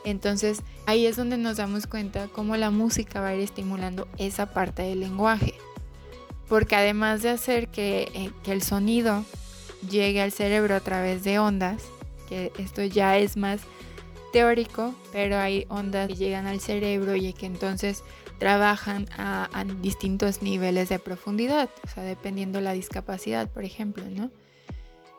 Entonces 0.04 0.62
ahí 0.86 1.06
es 1.06 1.16
donde 1.16 1.36
nos 1.36 1.58
damos 1.58 1.86
cuenta 1.86 2.28
cómo 2.28 2.56
la 2.56 2.70
música 2.70 3.20
va 3.20 3.28
a 3.28 3.34
ir 3.34 3.40
estimulando 3.40 4.08
esa 4.18 4.46
parte 4.46 4.82
del 4.82 5.00
lenguaje. 5.00 5.54
Porque 6.48 6.74
además 6.76 7.22
de 7.22 7.30
hacer 7.30 7.68
que, 7.68 8.10
eh, 8.14 8.30
que 8.42 8.52
el 8.52 8.62
sonido 8.62 9.24
llegue 9.88 10.20
al 10.20 10.32
cerebro 10.32 10.74
a 10.74 10.80
través 10.80 11.22
de 11.22 11.38
ondas, 11.38 11.82
que 12.28 12.52
esto 12.58 12.82
ya 12.82 13.18
es 13.18 13.36
más 13.36 13.60
teórico, 14.32 14.94
pero 15.12 15.38
hay 15.38 15.66
ondas 15.68 16.08
que 16.08 16.16
llegan 16.16 16.46
al 16.46 16.60
cerebro 16.60 17.16
y 17.16 17.32
que 17.32 17.46
entonces 17.46 18.02
trabajan 18.40 19.06
a, 19.18 19.48
distintos 19.82 20.42
niveles 20.42 20.88
de 20.88 20.98
profundidad, 20.98 21.68
o 21.84 21.88
sea, 21.88 22.02
dependiendo 22.02 22.60
la 22.60 22.72
discapacidad, 22.72 23.48
por 23.50 23.64
ejemplo, 23.64 24.02
¿no? 24.08 24.30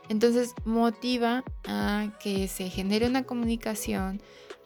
Entonces 0.10 0.54
motiva 0.66 1.44
a 1.66 2.08
que 2.20 2.48
se 2.48 2.70
genere 2.70 3.06
una 3.06 3.24
comunicación, 3.24 4.22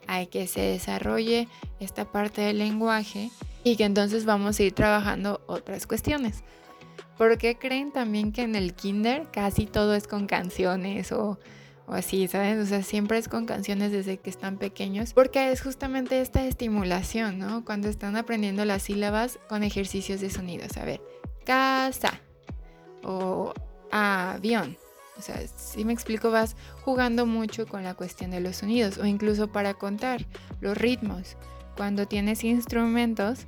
a 0.07 0.25
que 0.25 0.47
se 0.47 0.61
desarrolle 0.61 1.47
esta 1.79 2.05
parte 2.05 2.41
del 2.41 2.59
lenguaje 2.59 3.31
y 3.63 3.75
que 3.75 3.85
entonces 3.85 4.25
vamos 4.25 4.59
a 4.59 4.63
ir 4.63 4.73
trabajando 4.73 5.41
otras 5.47 5.87
cuestiones. 5.87 6.43
¿Por 7.17 7.37
qué 7.37 7.57
creen 7.57 7.91
también 7.91 8.31
que 8.31 8.41
en 8.41 8.55
el 8.55 8.73
kinder 8.73 9.27
casi 9.31 9.65
todo 9.65 9.95
es 9.95 10.07
con 10.07 10.27
canciones 10.27 11.11
o 11.11 11.39
así, 11.87 12.27
¿sabes? 12.27 12.61
O 12.63 12.65
sea, 12.65 12.83
siempre 12.83 13.17
es 13.17 13.27
con 13.27 13.45
canciones 13.45 13.91
desde 13.91 14.17
que 14.17 14.29
están 14.29 14.57
pequeños, 14.57 15.13
porque 15.13 15.51
es 15.51 15.61
justamente 15.61 16.21
esta 16.21 16.45
estimulación, 16.45 17.39
¿no? 17.39 17.63
Cuando 17.63 17.87
están 17.87 18.15
aprendiendo 18.15 18.65
las 18.65 18.83
sílabas 18.83 19.39
con 19.47 19.63
ejercicios 19.63 20.21
de 20.21 20.29
sonidos. 20.29 20.77
A 20.77 20.85
ver, 20.85 21.01
casa 21.45 22.19
o 23.03 23.53
avión. 23.91 24.77
O 25.17 25.21
sea, 25.21 25.39
si 25.55 25.85
me 25.85 25.93
explico, 25.93 26.31
vas 26.31 26.55
jugando 26.83 27.25
mucho 27.25 27.67
con 27.67 27.83
la 27.83 27.93
cuestión 27.93 28.31
de 28.31 28.41
los 28.41 28.57
sonidos 28.57 28.97
o 28.97 29.05
incluso 29.05 29.47
para 29.47 29.73
contar 29.73 30.25
los 30.61 30.77
ritmos. 30.77 31.37
Cuando 31.75 32.07
tienes 32.07 32.43
instrumentos, 32.43 33.45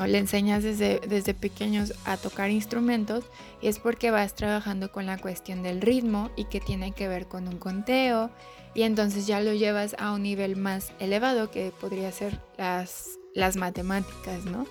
o 0.00 0.06
le 0.06 0.18
enseñas 0.18 0.62
desde, 0.62 0.98
desde 1.00 1.34
pequeños 1.34 1.92
a 2.06 2.16
tocar 2.16 2.50
instrumentos 2.50 3.24
es 3.60 3.78
porque 3.78 4.10
vas 4.10 4.34
trabajando 4.34 4.90
con 4.90 5.04
la 5.04 5.18
cuestión 5.18 5.62
del 5.62 5.82
ritmo 5.82 6.30
y 6.36 6.44
que 6.44 6.58
tiene 6.58 6.92
que 6.92 7.06
ver 7.06 7.26
con 7.26 7.46
un 7.46 7.58
conteo 7.58 8.30
y 8.72 8.82
entonces 8.82 9.26
ya 9.26 9.40
lo 9.40 9.52
llevas 9.52 9.94
a 9.98 10.12
un 10.12 10.22
nivel 10.22 10.56
más 10.56 10.92
elevado 11.00 11.50
que 11.50 11.70
podría 11.78 12.10
ser 12.12 12.40
las, 12.56 13.18
las 13.34 13.56
matemáticas, 13.56 14.46
¿no? 14.46 14.66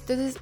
Entonces 0.00 0.36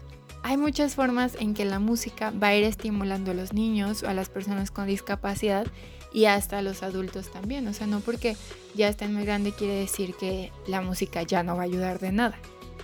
hay 0.45 0.59
muchas 0.59 0.95
formas 0.95 1.39
en 1.41 1.55
que 1.55 1.65
la 1.65 1.79
música 1.79 2.31
va 2.31 2.49
a 2.49 2.55
ir 2.55 2.65
estimulando 2.65 3.31
a 3.31 3.35
los 3.35 3.55
niños 3.55 4.03
o 4.03 4.09
a 4.09 4.15
las 4.15 4.29
personas 4.29 4.71
con 4.71 4.87
discapacidad 4.87 5.67
y 6.13 6.27
hasta 6.27 6.59
a 6.59 6.63
los 6.63 6.83
adultos 6.83 7.33
también. 7.33 7.67
O 7.67 7.73
sea, 7.73 7.87
no 7.87 8.01
porque 8.01 8.37
ya 8.75 8.89
estén 8.89 9.15
muy 9.15 9.25
grande 9.25 9.53
quiere 9.53 9.73
decir 9.73 10.15
que 10.15 10.53
la 10.67 10.83
música 10.83 11.23
ya 11.23 11.43
no 11.43 11.57
va 11.57 11.63
a 11.63 11.65
ayudar 11.65 11.99
de 11.99 12.13
nada. 12.13 12.37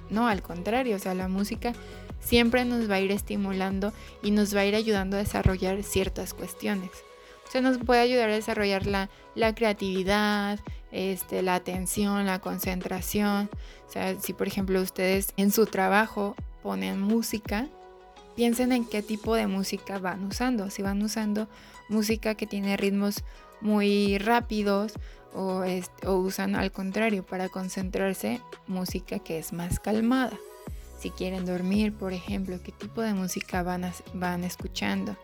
No, 0.09 0.27
al 0.27 0.41
contrario, 0.41 0.97
o 0.97 0.99
sea, 0.99 1.15
la 1.15 1.29
música 1.29 1.75
siempre 2.19 2.65
nos 2.65 2.91
va 2.91 2.95
a 2.95 3.01
ir 3.01 3.13
estimulando 3.13 3.93
y 4.23 4.31
nos 4.31 4.57
va 4.57 4.61
a 4.61 4.65
ir 4.65 4.75
ayudando 4.75 5.19
a 5.19 5.21
desarrollar 5.21 5.83
ciertas 5.83 6.33
cuestiones. 6.33 6.91
O 7.47 7.51
sea, 7.51 7.61
nos 7.61 7.77
puede 7.77 8.01
ayudar 8.01 8.31
a 8.31 8.35
desarrollar 8.35 8.87
la, 8.87 9.11
creatividad, 9.55 10.59
este, 10.93 11.43
la 11.43 11.57
atención, 11.57 12.25
la 12.25 12.39
concentración. 12.39 13.51
O 13.87 13.93
sea, 13.93 14.19
si 14.19 14.33
por 14.33 14.47
ejemplo 14.47 14.81
ustedes 14.81 15.35
en 15.37 15.51
su 15.53 15.67
trabajo 15.67 16.37
ponen 16.63 17.01
música, 17.01 17.67
piensen 18.37 18.73
en 18.73 18.85
qué 18.85 19.03
tipo 19.03 19.35
de 19.35 19.47
música 19.47 19.99
van 19.99 20.25
usando. 20.25 20.71
Si 20.71 20.83
van 20.83 21.03
usando 21.03 21.49
música 21.89 22.35
que 22.35 22.47
tiene 22.47 22.77
ritmos 22.77 23.23
muy 23.61 24.19
rápidos 24.19 24.95
o, 25.35 25.63
usan 26.07 26.57
al 26.57 26.73
contrario 26.73 27.25
para 27.25 27.49
concentrarse 27.49 28.41
música 28.67 29.19
que 29.19 29.39
es 29.39 29.53
más 29.53 29.79
calmada. 29.79 30.39
Si 30.99 31.11
quieren 31.11 31.47
dormir, 31.47 31.95
por 31.95 32.13
ejemplo, 32.13 32.59
qué 32.63 32.73
tipo 32.73 33.01
de 33.01 33.15
música 33.15 33.63
van, 33.63 33.91
van 34.15 34.45
escuchando. 34.45 35.17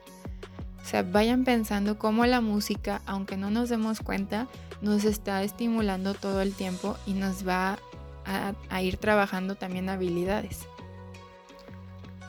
O 0.83 0.89
sea, 0.89 1.03
vayan 1.03 1.45
pensando 1.45 1.99
cómo 1.99 2.25
la 2.27 2.41
música, 2.41 3.03
aunque 3.07 3.37
no 3.37 3.51
nos 3.51 3.69
demos 3.69 4.01
cuenta, 4.01 4.47
nos 4.81 5.05
está 5.05 5.43
estimulando 5.43 6.15
todo 6.15 6.41
el 6.41 6.55
tiempo 6.55 6.97
y 7.07 7.15
nos 7.15 7.47
va 7.47 7.79
a 8.25 8.83
ir 8.83 8.97
trabajando 8.97 9.55
también 9.55 9.89
habilidades. 9.89 10.67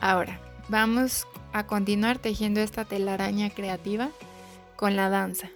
Ahora, 0.08 0.39
vamos 0.70 1.28
a 1.52 1.67
continuar 1.67 2.17
tejiendo 2.17 2.62
esta 2.62 2.86
telaraña 2.86 3.50
creativa 3.50 4.10
con 4.78 4.96
la 4.96 5.10
danza. 5.10 5.50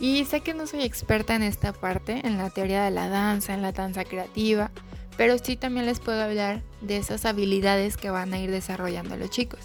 Y 0.00 0.24
sé 0.24 0.40
que 0.40 0.54
no 0.54 0.66
soy 0.66 0.84
experta 0.84 1.34
en 1.34 1.42
esta 1.42 1.74
parte, 1.74 2.26
en 2.26 2.38
la 2.38 2.48
teoría 2.48 2.82
de 2.82 2.90
la 2.90 3.10
danza, 3.10 3.52
en 3.52 3.60
la 3.60 3.72
danza 3.72 4.06
creativa, 4.06 4.70
pero 5.18 5.36
sí 5.36 5.56
también 5.56 5.84
les 5.84 6.00
puedo 6.00 6.22
hablar 6.22 6.62
de 6.80 6.96
esas 6.96 7.26
habilidades 7.26 7.98
que 7.98 8.08
van 8.08 8.32
a 8.32 8.38
ir 8.38 8.50
desarrollando 8.50 9.18
los 9.18 9.28
chicos. 9.28 9.60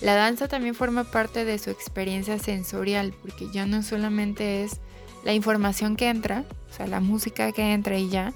La 0.00 0.14
danza 0.14 0.48
también 0.48 0.74
forma 0.74 1.04
parte 1.04 1.44
de 1.44 1.58
su 1.58 1.68
experiencia 1.68 2.38
sensorial, 2.38 3.12
porque 3.20 3.50
ya 3.52 3.66
no 3.66 3.82
solamente 3.82 4.64
es 4.64 4.80
la 5.22 5.34
información 5.34 5.96
que 5.96 6.08
entra, 6.08 6.44
o 6.70 6.72
sea, 6.72 6.86
la 6.86 7.00
música 7.00 7.52
que 7.52 7.74
entra 7.74 7.98
y 7.98 8.08
ya, 8.08 8.32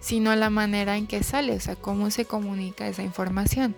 sino 0.00 0.36
la 0.36 0.50
manera 0.50 0.98
en 0.98 1.06
que 1.06 1.22
sale, 1.22 1.54
o 1.54 1.60
sea, 1.60 1.74
cómo 1.74 2.10
se 2.10 2.26
comunica 2.26 2.86
esa 2.86 3.02
información. 3.02 3.74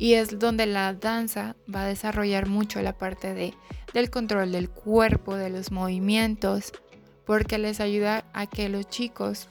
Y 0.00 0.14
es 0.14 0.38
donde 0.38 0.64
la 0.64 0.94
danza 0.94 1.56
va 1.72 1.82
a 1.82 1.86
desarrollar 1.86 2.48
mucho 2.48 2.80
la 2.80 2.96
parte 2.96 3.34
de 3.34 3.52
del 3.92 4.08
control 4.08 4.50
del 4.50 4.70
cuerpo, 4.70 5.36
de 5.36 5.50
los 5.50 5.72
movimientos, 5.72 6.72
porque 7.26 7.58
les 7.58 7.80
ayuda 7.80 8.24
a 8.32 8.46
que 8.46 8.70
los 8.70 8.88
chicos 8.88 9.48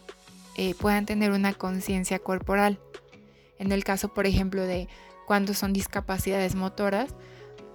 eh, 0.56 0.74
puedan 0.74 1.06
tener 1.06 1.34
una 1.34 1.54
conciencia 1.54 2.18
corporal. 2.18 2.80
En 3.60 3.72
el 3.72 3.84
caso, 3.84 4.12
por 4.12 4.26
ejemplo, 4.26 4.64
de 4.64 4.88
cuando 5.28 5.54
son 5.54 5.72
discapacidades 5.72 6.56
motoras, 6.56 7.14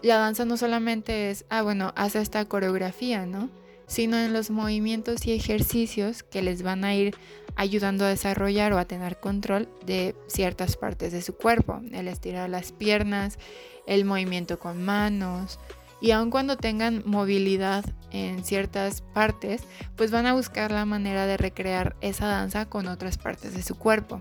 la 0.02 0.16
danza 0.16 0.44
no 0.44 0.56
solamente 0.56 1.30
es, 1.30 1.44
ah, 1.50 1.62
bueno, 1.62 1.92
hace 1.94 2.20
esta 2.20 2.44
coreografía, 2.46 3.24
¿no? 3.24 3.50
Sino 3.86 4.16
en 4.16 4.32
los 4.32 4.50
movimientos 4.50 5.26
y 5.26 5.32
ejercicios 5.32 6.22
que 6.22 6.42
les 6.42 6.62
van 6.62 6.84
a 6.84 6.94
ir 6.94 7.14
ayudando 7.56 8.04
a 8.04 8.08
desarrollar 8.08 8.72
o 8.72 8.78
a 8.78 8.84
tener 8.84 9.20
control 9.20 9.68
de 9.84 10.14
ciertas 10.26 10.76
partes 10.76 11.12
de 11.12 11.22
su 11.22 11.36
cuerpo. 11.36 11.80
El 11.92 12.08
estirar 12.08 12.48
las 12.48 12.72
piernas, 12.72 13.38
el 13.86 14.04
movimiento 14.04 14.58
con 14.58 14.82
manos, 14.82 15.58
y 16.00 16.10
aun 16.10 16.30
cuando 16.30 16.56
tengan 16.56 17.02
movilidad 17.06 17.82
en 18.10 18.44
ciertas 18.44 19.00
partes, 19.00 19.62
pues 19.96 20.10
van 20.10 20.26
a 20.26 20.34
buscar 20.34 20.70
la 20.70 20.84
manera 20.84 21.26
de 21.26 21.38
recrear 21.38 21.96
esa 22.02 22.26
danza 22.26 22.66
con 22.66 22.88
otras 22.88 23.16
partes 23.16 23.54
de 23.54 23.62
su 23.62 23.76
cuerpo. 23.78 24.20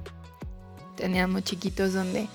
Teníamos 0.96 1.44
chiquitos 1.44 1.94
donde 1.94 2.28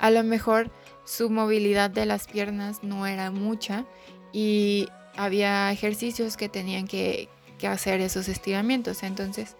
a 0.00 0.10
lo 0.10 0.24
mejor 0.24 0.72
su 1.04 1.30
movilidad 1.30 1.88
de 1.88 2.04
las 2.04 2.26
piernas 2.26 2.82
no 2.82 3.06
era 3.06 3.30
mucha 3.30 3.84
y 4.32 4.88
había 5.16 5.70
ejercicios 5.72 6.36
que 6.36 6.48
tenían 6.48 6.86
que, 6.86 7.28
hacer 7.66 8.00
esos 8.00 8.28
estiramientos. 8.28 9.02
Entonces, 9.02 9.56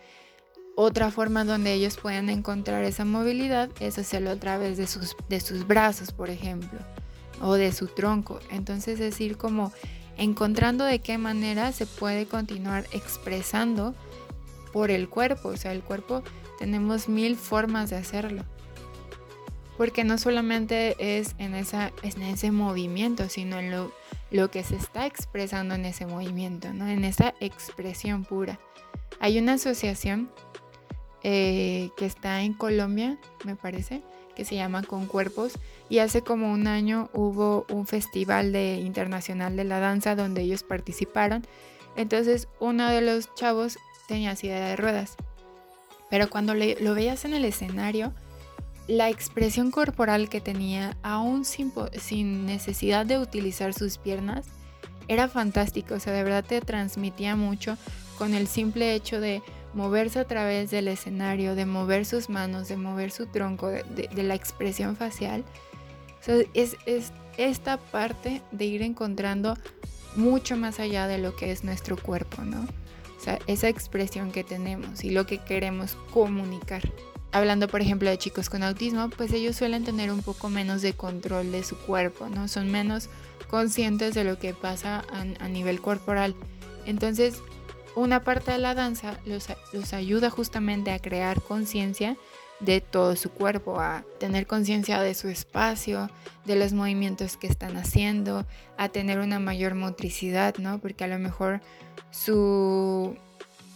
otra 0.77 1.11
forma 1.11 1.45
donde 1.45 1.73
ellos 1.73 1.97
pueden 1.97 2.29
encontrar 2.29 2.85
esa 2.85 3.05
movilidad 3.05 3.71
es 3.81 3.99
hacerlo 3.99 4.31
a 4.31 4.37
través 4.37 4.77
de 4.77 4.87
sus, 4.87 5.67
brazos, 5.67 6.13
por 6.13 6.31
ejemplo 6.31 6.79
o 7.41 7.55
de 7.55 7.73
su 7.73 7.87
tronco. 7.87 8.41
Entonces 8.51 9.01
es 9.01 9.21
ir 9.21 9.37
como 9.37 9.73
encontrando 10.17 10.85
de 10.85 11.01
qué 11.01 11.19
manera 11.19 11.73
se 11.73 11.87
puede 11.87 12.27
continuar 12.27 12.87
expresando 12.93 13.95
por 14.73 14.91
el 14.91 15.09
cuerpo. 15.09 15.49
O 15.51 15.57
sea, 15.57 15.73
el 15.73 15.83
cuerpo 15.83 16.23
tenemos 16.59 17.09
mil 17.09 17.37
formas 17.37 17.91
de 17.91 17.97
hacerlo. 17.97 18.45
Porque 19.77 20.05
no 20.05 20.17
solamente 20.17 20.97
es 21.19 21.35
en, 21.39 21.55
esa, 21.55 21.93
en 22.03 22.23
ese 22.23 22.51
movimiento, 22.51 23.29
sino 23.29 23.59
en 23.59 23.71
lo, 23.71 23.93
lo 24.31 24.51
que 24.51 24.63
se 24.63 24.77
está 24.77 25.07
expresando 25.07 25.75
en 25.75 25.85
ese 25.85 26.07
movimiento, 26.07 26.73
¿no? 26.73 26.89
en 26.89 27.05
esa 27.05 27.35
expresión 27.41 28.25
pura. 28.25 28.59
Hay 29.21 29.39
una 29.39 29.55
asociación 29.55 30.31
eh, 31.23 31.91
que 31.97 32.07
está 32.07 32.43
en 32.43 32.53
Colombia, 32.53 33.19
me 33.45 33.57
parece, 33.57 34.03
que 34.35 34.45
se 34.45 34.55
llama 34.55 34.83
Con 34.83 35.07
Cuerpos 35.07 35.55
y 35.89 35.99
hace 35.99 36.23
como 36.23 36.53
un 36.53 36.67
año 36.67 37.09
hubo 37.15 37.67
un 37.71 37.87
festival 37.87 38.53
de, 38.53 38.75
internacional 38.77 39.57
de 39.57 39.65
la 39.65 39.81
danza 39.81 40.15
donde 40.15 40.43
ellos 40.43 40.63
participaron. 40.63 41.47
Entonces 41.97 42.49
uno 42.61 42.89
de 42.91 43.01
los 43.01 43.35
chavos 43.35 43.79
tenía 44.07 44.37
silla 44.37 44.61
de 44.61 44.77
ruedas. 44.77 45.17
Pero 46.11 46.31
cuando 46.31 46.55
lo 46.55 46.95
veías 46.95 47.25
en 47.25 47.35
el 47.35 47.45
escenario, 47.45 48.13
la 48.87 49.11
expresión 49.11 49.71
corporal 49.71 50.29
que 50.29 50.41
tenía, 50.41 50.97
aún 51.03 51.45
sin, 51.45 52.47
necesidad 52.47 53.07
de 53.07 53.19
utilizar 53.19 53.75
sus 53.75 53.99
piernas, 53.99 54.47
era 55.09 55.29
fantástico. 55.29 55.95
O 55.95 56.01
sea, 56.01 56.13
de 56.13 56.23
verdad 56.23 56.45
te 56.45 56.61
transmitía 56.61 57.37
mucho 57.37 57.77
con 58.19 58.35
el 58.35 58.47
simple 58.47 58.95
hecho 58.95 59.21
de 59.21 59.43
moverse 59.75 60.19
a 60.19 60.27
través 60.27 60.71
del 60.71 60.89
escenario, 60.89 61.55
de 61.55 61.67
mover 61.67 62.07
sus 62.07 62.29
manos, 62.31 62.69
de 62.69 62.77
mover 62.77 63.11
su 63.11 63.27
tronco, 63.27 63.69
de, 63.69 64.23
la 64.23 64.35
expresión 64.35 64.97
facial. 64.97 65.45
es, 66.55 66.77
es 66.87 67.13
esta 67.37 67.77
parte 67.77 68.41
de 68.53 68.65
ir 68.65 68.83
encontrando 68.83 69.59
mucho 70.17 70.57
más 70.57 70.81
allá 70.81 71.07
de 71.07 71.19
lo 71.19 71.37
que 71.37 71.53
es 71.53 71.63
nuestro 71.63 71.97
cuerpo, 71.99 72.43
¿no? 72.43 72.67
o 73.17 73.21
sea, 73.21 73.39
esa 73.47 73.69
expresión 73.69 74.31
que 74.31 74.45
tenemos 74.45 75.05
y 75.05 75.11
lo 75.11 75.27
que 75.27 75.39
queremos 75.39 75.97
comunicar. 76.13 76.83
Hablando, 77.33 77.69
por 77.69 77.81
ejemplo, 77.81 78.09
de 78.09 78.19
chicos 78.19 78.49
con 78.49 78.63
autismo, 78.63 79.11
pues 79.11 79.33
ellos 79.33 79.57
suelen 79.57 79.85
tener 79.85 80.11
un 80.11 80.23
poco 80.23 80.49
menos 80.49 80.81
de 80.83 80.95
control 80.95 81.53
de 81.53 81.63
su 81.65 81.77
cuerpo, 81.77 82.29
¿no? 82.29 82.49
Son 82.49 82.71
menos 82.71 83.09
conscientes 83.49 84.15
de 84.15 84.25
lo 84.25 84.39
que 84.39 84.55
pasa 84.55 85.05
a, 85.13 85.49
nivel 85.49 85.81
corporal. 85.81 86.35
Entonces, 86.87 87.43
una 87.95 88.25
parte 88.25 88.53
de 88.53 88.59
la 88.59 88.75
danza 88.75 89.19
los, 89.27 89.49
los 89.73 89.93
ayuda 89.93 90.31
justamente 90.31 90.93
a 90.93 90.99
crear 90.99 91.43
conciencia 91.43 92.17
de 92.61 92.81
todo 92.81 93.17
su 93.17 93.31
cuerpo, 93.31 93.81
a 93.81 94.05
tener 94.19 94.47
conciencia 94.47 95.01
de 95.01 95.15
su 95.15 95.29
espacio, 95.29 96.11
de 96.45 96.57
los 96.57 96.73
movimientos 96.73 97.37
que 97.37 97.47
están 97.47 97.77
haciendo, 97.77 98.47
a 98.79 98.89
tener 98.89 99.19
una 99.19 99.39
mayor 99.39 99.75
motricidad, 99.75 100.57
¿no? 100.59 100.79
Porque 100.79 101.05
a 101.05 101.09
lo 101.09 101.19
mejor 101.19 101.61
su, 102.11 103.17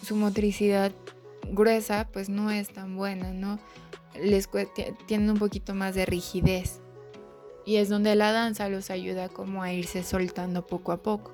su 0.03 0.17
motricidad 0.17 0.93
gruesa 1.49 2.09
pues 2.13 2.29
no 2.29 2.51
es 2.51 2.69
tan 2.71 2.97
buena, 2.97 3.33
¿no? 3.33 3.59
Les 4.15 4.49
tienen 5.07 5.31
un 5.31 5.39
poquito 5.39 5.75
más 5.75 5.95
de 5.95 6.07
rigidez. 6.07 6.81
Y 7.67 7.77
es 7.77 7.89
donde 7.89 8.15
la 8.15 8.33
danza 8.33 8.69
los 8.69 8.91
ayuda 8.91 9.29
como 9.29 9.63
a 9.63 9.73
irse 9.73 10.03
soltando 10.03 10.67
poco 10.67 10.93
a 10.93 11.03
poco. 11.03 11.33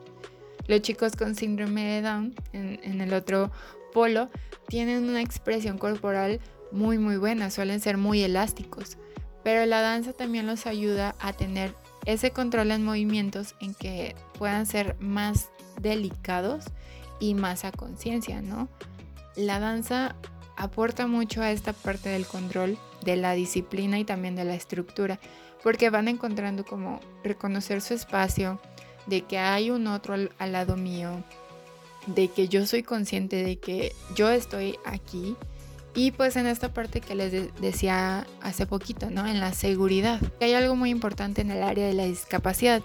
Los 0.67 0.83
chicos 0.83 1.15
con 1.15 1.35
síndrome 1.35 1.85
de 1.85 2.03
Down, 2.03 2.35
en, 2.53 2.81
en 2.83 3.01
el 3.01 3.15
otro 3.15 3.51
polo, 3.93 4.29
tienen 4.69 5.09
una 5.09 5.23
expresión 5.23 5.79
corporal 5.79 6.41
muy 6.73 6.99
muy 6.99 7.17
buena, 7.17 7.51
suelen 7.51 7.81
ser 7.81 7.97
muy 7.97 8.23
elásticos, 8.23 8.99
pero 9.45 9.65
la 9.67 9.81
danza 9.81 10.13
también 10.13 10.47
los 10.47 10.67
ayuda 10.67 11.15
a 11.21 11.33
tener 11.33 11.73
ese 12.05 12.31
control 12.31 12.71
en 12.71 12.85
movimientos 12.85 13.55
en 13.61 13.75
que 13.75 14.15
puedan 14.39 14.67
ser 14.67 14.97
más 15.01 15.51
delicados 15.81 16.65
y 17.21 17.35
más 17.35 17.65
a 17.65 17.73
conciencia, 17.73 18.43
¿no? 18.43 18.69
La 19.37 19.61
danza 19.61 20.17
aporta 20.57 21.07
mucho 21.07 21.43
a 21.43 21.51
esta 21.51 21.73
parte 21.73 22.09
del 22.09 22.27
control, 22.27 22.79
de 23.05 23.17
la 23.17 23.33
disciplina 23.33 23.99
y 23.99 24.05
también 24.05 24.35
de 24.35 24.45
la 24.45 24.55
estructura, 24.55 25.21
porque 25.63 25.91
van 25.91 26.09
encontrando 26.09 26.65
como 26.65 27.01
reconocer 27.23 27.83
su 27.83 27.95
espacio, 27.95 28.61
de 29.07 29.23
que 29.23 29.39
hay 29.39 29.71
un 29.71 29.87
otro 29.87 30.15
al, 30.15 30.53
lado 30.53 30.77
mío, 30.77 31.23
de 32.07 32.29
que 32.29 32.49
yo 32.49 32.67
soy 32.67 32.83
consciente 32.83 33.45
de 33.45 33.59
que 33.59 33.95
yo 34.15 34.31
estoy 34.31 34.79
aquí 34.85 35.37
y 35.95 36.11
pues 36.11 36.37
en 36.37 36.47
esta 36.47 36.73
parte 36.73 37.01
que 37.01 37.15
les 37.15 37.55
decía 37.61 38.27
hace 38.43 38.67
poquito, 38.67 39.11
¿no? 39.11 39.27
En 39.27 39.41
la 39.41 39.55
seguridad. 39.55 40.21
Hay 40.41 40.53
algo 40.53 40.77
muy 40.77 40.91
importante 40.91 41.41
en 41.41 41.51
el 41.51 41.63
área 41.63 41.87
de 41.87 41.95
la 41.95 42.05
discapacidad, 42.05 42.83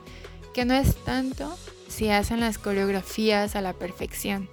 que 0.54 0.66
no 0.66 0.74
es 0.74 0.96
tanto 1.04 1.56
si 1.88 2.10
hacen 2.10 2.40
las 2.40 2.58
coreografías 2.58 3.56
a 3.56 3.62
la 3.62 3.74
perfección, 3.74 4.50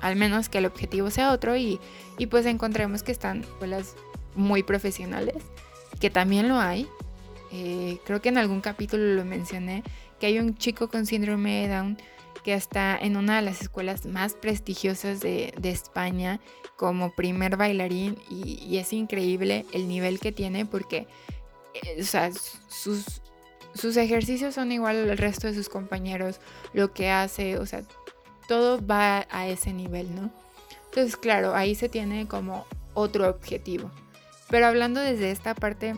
al 0.00 0.16
menos 0.16 0.48
que 0.48 0.58
el 0.58 0.66
objetivo 0.66 1.10
sea 1.10 1.32
otro 1.32 1.56
y, 1.56 1.80
pues 2.30 2.46
encontremos 2.46 3.02
que 3.02 3.12
están 3.12 3.44
pues, 3.58 3.94
muy 4.34 4.62
profesionales, 4.62 5.42
que 6.00 6.10
también 6.10 6.48
lo 6.48 6.58
hay. 6.58 6.88
Eh, 7.52 7.98
creo 8.04 8.20
que 8.20 8.28
en 8.28 8.38
algún 8.38 8.60
capítulo 8.60 9.14
lo 9.14 9.24
mencioné, 9.24 9.82
que 10.20 10.26
hay 10.26 10.38
un 10.38 10.56
chico 10.56 10.88
con 10.88 11.06
síndrome 11.06 11.62
de 11.62 11.74
Down 11.74 11.98
que 12.44 12.54
está 12.54 12.96
en 12.96 13.16
una 13.16 13.36
de 13.36 13.42
las 13.42 13.62
escuelas 13.62 14.06
más 14.06 14.34
prestigiosas 14.34 15.20
de, 15.20 15.52
España 15.62 16.40
como 16.76 17.12
primer 17.12 17.56
bailarín 17.56 18.16
y, 18.30 18.76
es 18.76 18.92
increíble 18.92 19.66
el 19.72 19.88
nivel 19.88 20.20
que 20.20 20.32
tiene 20.32 20.64
porque 20.64 21.06
eh, 21.74 22.04
sus, 22.04 23.20
sus 23.74 23.96
ejercicios 23.96 24.54
son 24.54 24.72
igual 24.72 25.10
al 25.10 25.18
resto 25.18 25.46
de 25.46 25.54
sus 25.54 25.68
compañeros, 25.68 26.40
lo 26.72 26.92
que 26.92 27.10
hace, 27.10 27.58
o 27.58 27.66
sea, 27.66 27.82
todo 28.48 28.84
va 28.84 29.26
a 29.30 29.46
ese 29.46 29.72
nivel, 29.72 30.12
¿no? 30.14 30.30
Entonces, 30.86 31.16
claro, 31.16 31.54
ahí 31.54 31.76
se 31.76 31.88
tiene 31.88 32.26
como 32.26 32.66
otro 32.94 33.28
objetivo. 33.28 33.90
Pero 34.50 34.66
hablando 34.66 35.00
desde 35.00 35.30
esta 35.30 35.54
parte 35.54 35.94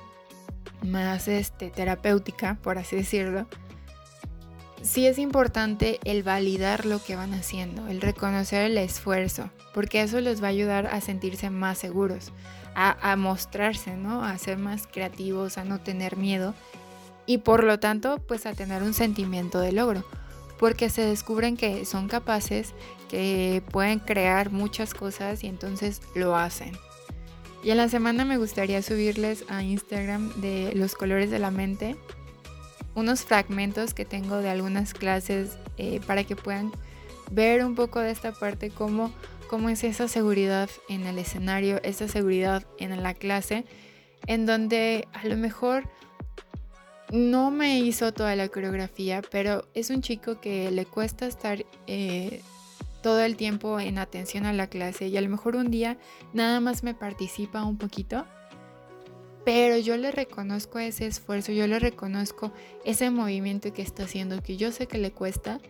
más 0.83 1.29
este, 1.29 1.71
terapéutica, 1.71 2.59
por 2.63 2.77
así 2.77 2.97
decirlo, 2.97 3.47
sí 4.83 5.07
es 5.07 5.19
importante 5.19 6.01
el 6.05 6.23
validar 6.23 6.87
lo 6.87 7.03
que 7.03 7.17
van 7.17 7.35
haciendo, 7.35 7.87
el 7.87 8.01
reconocer 8.01 8.63
el 8.63 8.79
esfuerzo, 8.79 9.51
porque 9.73 10.03
eso 10.03 10.21
les 10.21 10.43
va 10.43 10.49
a 10.49 10.51
ayudar 10.51 10.87
a 10.89 11.01
sentirse 11.01 11.51
más 11.51 11.79
seguros, 11.79 12.33
a, 12.75 13.17
mostrarse, 13.17 13.97
¿no? 13.97 14.25
A 14.25 14.39
ser 14.39 14.57
más 14.57 14.87
creativos, 14.87 15.59
a 15.59 15.65
no 15.65 15.81
tener 15.81 16.17
miedo 16.17 16.55
y 17.27 17.39
por 17.39 17.63
lo 17.63 17.79
tanto, 17.79 18.19
pues 18.27 18.47
a 18.47 18.55
tener 18.55 18.83
un 18.83 18.95
sentimiento 18.95 19.61
de 19.61 19.73
logro, 19.73 20.05
porque 20.61 20.91
se 20.91 21.01
descubren 21.03 21.57
que 21.57 21.87
son 21.87 22.07
capaces, 22.07 22.75
que 23.09 23.63
pueden 23.73 23.99
crear 23.99 24.53
muchas 24.53 24.93
cosas 24.93 25.43
y 25.43 25.47
entonces 25.47 26.03
lo 26.15 26.37
hacen. 26.37 26.77
Y 27.65 27.71
en 27.71 27.79
la 27.79 27.89
semana 27.89 28.27
me 28.27 28.37
gustaría 28.37 28.83
subirles 28.83 29.47
a 29.49 29.63
Instagram 29.63 30.39
de 30.43 30.73
los 30.75 30.95
colores 30.95 31.31
de 31.31 31.39
la 31.39 31.51
mente 31.51 31.97
unos 32.95 33.23
fragmentos 33.23 33.95
que 33.95 34.05
tengo 34.05 34.39
de 34.39 34.51
algunas 34.51 34.93
clases 34.93 35.57
eh, 35.79 36.01
para 36.07 36.25
que 36.25 36.37
puedan 36.37 36.73
ver 37.31 37.65
un 37.65 37.75
poco 37.75 38.01
de 38.01 38.11
esta 38.11 38.33
parte, 38.33 38.69
cómo, 38.69 39.15
cómo 39.49 39.71
es 39.71 39.83
esa 39.83 40.09
seguridad 40.09 40.69
en 40.91 41.07
el 41.07 41.19
escenario, 41.19 41.81
esa 41.85 42.07
seguridad 42.07 42.67
en 42.79 43.03
la 43.03 43.15
clase, 43.15 43.65
en 44.27 44.45
donde 44.45 45.09
a 45.15 45.25
lo 45.27 45.37
mejor 45.39 45.89
no 47.13 47.51
me 47.51 47.81
hizo 47.81 48.13
toda 48.13 48.37
la 48.37 48.49
coreografía, 48.49 49.23
pero 49.31 49.67
es 49.75 49.91
un 49.91 50.03
chico 50.03 50.41
que 50.41 50.71
le 50.71 50.87
cuesta 50.87 51.27
estar 51.27 51.65
eh, 51.87 52.43
todo 53.03 53.21
el 53.21 53.37
tiempo 53.37 53.81
en 53.81 53.99
atención 53.99 54.47
a 54.47 54.53
la 54.53 54.69
clase 54.69 55.09
y 55.09 55.17
a 55.17 55.21
lo 55.21 55.29
mejor 55.29 55.57
un 55.57 55.71
día 55.71 55.99
nada 56.33 56.61
más 56.61 56.83
me 56.83 56.95
participa 56.95 57.65
un 57.65 57.79
poquito 57.79 58.27
pero 59.45 59.79
yo 59.79 59.97
le 59.97 60.11
reconozco 60.11 60.79
ese 60.79 61.07
esfuerzo, 61.07 61.53
yo 61.53 61.67
le 61.67 61.79
reconozco 61.79 62.53
ese 62.85 63.11
movimiento 63.11 63.73
que 63.73 63.83
está 63.83 64.05
haciendo, 64.05 64.43
que 64.43 64.57
yo 64.57 64.71
sé 64.71 64.87
que 64.87 64.99
le 64.99 65.13
cuesta, 65.13 65.61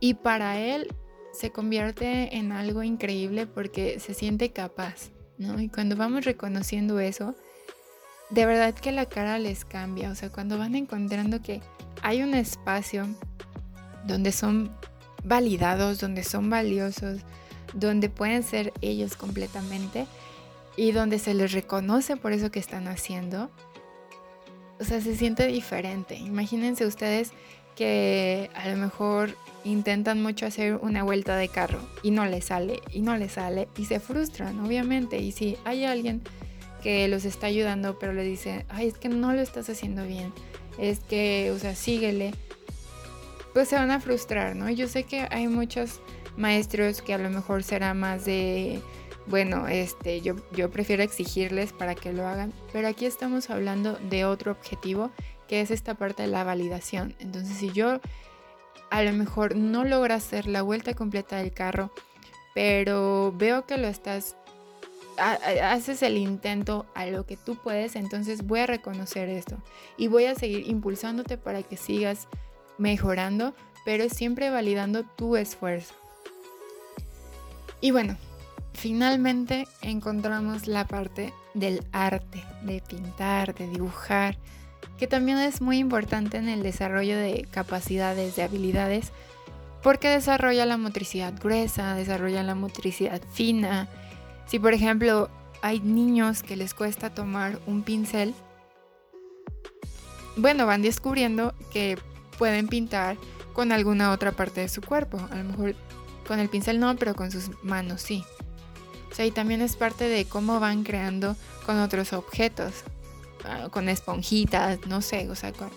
y 0.00 0.14
para 0.14 0.60
él 0.60 0.92
se 1.32 1.50
convierte 1.50 2.36
en 2.36 2.52
algo 2.52 2.82
increíble 2.82 3.46
porque 3.46 4.00
se 4.00 4.14
siente 4.14 4.50
capaz, 4.50 5.10
¿no? 5.38 5.60
Y 5.60 5.68
cuando 5.68 5.96
vamos 5.96 6.24
reconociendo 6.24 6.98
eso, 6.98 7.36
de 8.30 8.46
verdad 8.46 8.74
que 8.74 8.92
la 8.92 9.06
cara 9.06 9.38
les 9.38 9.64
cambia, 9.64 10.10
o 10.10 10.14
sea, 10.14 10.30
cuando 10.30 10.58
van 10.58 10.74
encontrando 10.74 11.42
que 11.42 11.60
hay 12.02 12.22
un 12.22 12.34
espacio 12.34 13.06
donde 14.06 14.32
son 14.32 14.70
validados, 15.24 16.00
donde 16.00 16.24
son 16.24 16.50
valiosos, 16.50 17.20
donde 17.74 18.08
pueden 18.08 18.42
ser 18.42 18.72
ellos 18.80 19.16
completamente, 19.16 20.06
y 20.76 20.92
donde 20.92 21.18
se 21.18 21.34
les 21.34 21.52
reconoce 21.52 22.16
por 22.16 22.32
eso 22.32 22.50
que 22.50 22.58
están 22.58 22.86
haciendo, 22.86 23.50
o 24.78 24.84
sea, 24.84 25.00
se 25.00 25.16
siente 25.16 25.46
diferente. 25.46 26.16
Imagínense 26.16 26.84
ustedes 26.84 27.32
que 27.74 28.50
a 28.54 28.68
lo 28.68 28.76
mejor 28.76 29.36
intentan 29.64 30.22
mucho 30.22 30.46
hacer 30.46 30.76
una 30.76 31.02
vuelta 31.02 31.36
de 31.36 31.48
carro 31.48 31.80
y 32.02 32.10
no 32.10 32.24
les 32.26 32.46
sale 32.46 32.80
y 32.92 33.00
no 33.00 33.16
les 33.16 33.32
sale 33.32 33.68
y 33.76 33.86
se 33.86 34.00
frustran, 34.00 34.60
obviamente. 34.60 35.18
Y 35.18 35.32
si 35.32 35.56
hay 35.64 35.84
alguien 35.84 36.22
que 36.82 37.08
los 37.08 37.24
está 37.24 37.46
ayudando, 37.46 37.98
pero 37.98 38.12
le 38.12 38.22
dice, 38.22 38.66
ay, 38.68 38.88
es 38.88 38.98
que 38.98 39.08
no 39.08 39.32
lo 39.32 39.40
estás 39.40 39.68
haciendo 39.68 40.04
bien, 40.04 40.32
es 40.78 41.00
que, 41.00 41.50
o 41.54 41.58
sea, 41.58 41.74
síguele, 41.74 42.34
pues 43.52 43.68
se 43.68 43.76
van 43.76 43.90
a 43.90 44.00
frustrar, 44.00 44.56
¿no? 44.56 44.70
Yo 44.70 44.88
sé 44.88 45.04
que 45.04 45.26
hay 45.30 45.48
muchos 45.48 46.00
maestros 46.36 47.02
que 47.02 47.14
a 47.14 47.18
lo 47.18 47.30
mejor 47.30 47.62
será 47.62 47.94
más 47.94 48.24
de 48.24 48.80
bueno, 49.26 49.66
este, 49.66 50.20
yo, 50.20 50.36
yo 50.52 50.70
prefiero 50.70 51.02
exigirles 51.02 51.72
para 51.72 51.94
que 51.94 52.12
lo 52.12 52.26
hagan, 52.26 52.52
pero 52.72 52.86
aquí 52.86 53.06
estamos 53.06 53.50
hablando 53.50 53.94
de 54.08 54.24
otro 54.24 54.52
objetivo, 54.52 55.10
que 55.48 55.60
es 55.60 55.70
esta 55.70 55.94
parte 55.94 56.22
de 56.22 56.28
la 56.28 56.44
validación. 56.44 57.16
Entonces, 57.18 57.56
si 57.56 57.72
yo 57.72 58.00
a 58.90 59.02
lo 59.02 59.12
mejor 59.12 59.56
no 59.56 59.84
logro 59.84 60.14
hacer 60.14 60.46
la 60.46 60.62
vuelta 60.62 60.94
completa 60.94 61.38
del 61.38 61.52
carro, 61.52 61.92
pero 62.54 63.34
veo 63.36 63.66
que 63.66 63.78
lo 63.78 63.88
estás, 63.88 64.36
haces 65.18 66.02
el 66.02 66.16
intento 66.16 66.86
a 66.94 67.06
lo 67.06 67.26
que 67.26 67.36
tú 67.36 67.56
puedes, 67.56 67.96
entonces 67.96 68.46
voy 68.46 68.60
a 68.60 68.66
reconocer 68.66 69.28
esto 69.28 69.56
y 69.96 70.08
voy 70.08 70.26
a 70.26 70.34
seguir 70.34 70.68
impulsándote 70.68 71.38
para 71.38 71.62
que 71.62 71.76
sigas 71.76 72.28
mejorando, 72.78 73.54
pero 73.84 74.08
siempre 74.08 74.50
validando 74.50 75.04
tu 75.04 75.36
esfuerzo. 75.36 75.94
Y 77.80 77.90
bueno, 77.90 78.16
finalmente 78.72 79.66
encontramos 79.82 80.66
la 80.66 80.86
parte 80.86 81.32
del 81.54 81.84
arte, 81.92 82.44
de 82.62 82.82
pintar, 82.82 83.54
de 83.54 83.68
dibujar, 83.68 84.36
que 84.98 85.06
también 85.06 85.38
es 85.38 85.60
muy 85.60 85.78
importante 85.78 86.36
en 86.38 86.48
el 86.48 86.62
desarrollo 86.62 87.16
de 87.16 87.46
capacidades, 87.50 88.36
de 88.36 88.42
habilidades, 88.42 89.12
porque 89.82 90.08
desarrolla 90.08 90.66
la 90.66 90.78
motricidad 90.78 91.34
gruesa, 91.38 91.94
desarrolla 91.94 92.42
la 92.42 92.54
motricidad 92.54 93.20
fina. 93.32 93.88
Si 94.46 94.58
por 94.58 94.72
ejemplo 94.74 95.28
hay 95.62 95.80
niños 95.80 96.42
que 96.42 96.56
les 96.56 96.74
cuesta 96.74 97.14
tomar 97.14 97.58
un 97.66 97.82
pincel, 97.82 98.34
bueno, 100.36 100.66
van 100.66 100.82
descubriendo 100.82 101.54
que 101.72 101.98
pueden 102.38 102.68
pintar 102.68 103.16
con 103.52 103.72
alguna 103.72 104.12
otra 104.12 104.32
parte 104.32 104.60
de 104.60 104.68
su 104.68 104.82
cuerpo. 104.82 105.18
A 105.30 105.36
lo 105.36 105.44
mejor 105.44 105.74
con 106.26 106.38
el 106.40 106.48
pincel 106.48 106.78
no, 106.78 106.94
pero 106.96 107.14
con 107.14 107.30
sus 107.30 107.50
manos 107.62 108.02
sí. 108.02 108.22
O 109.10 109.14
sea, 109.14 109.24
y 109.24 109.30
también 109.30 109.62
es 109.62 109.76
parte 109.76 110.08
de 110.08 110.26
cómo 110.26 110.60
van 110.60 110.84
creando 110.84 111.36
con 111.64 111.80
otros 111.80 112.12
objetos, 112.12 112.74
ah, 113.44 113.68
con 113.70 113.88
esponjitas, 113.88 114.78
no 114.86 115.00
sé, 115.00 115.30
o 115.30 115.34
sea, 115.34 115.52
con 115.52 115.70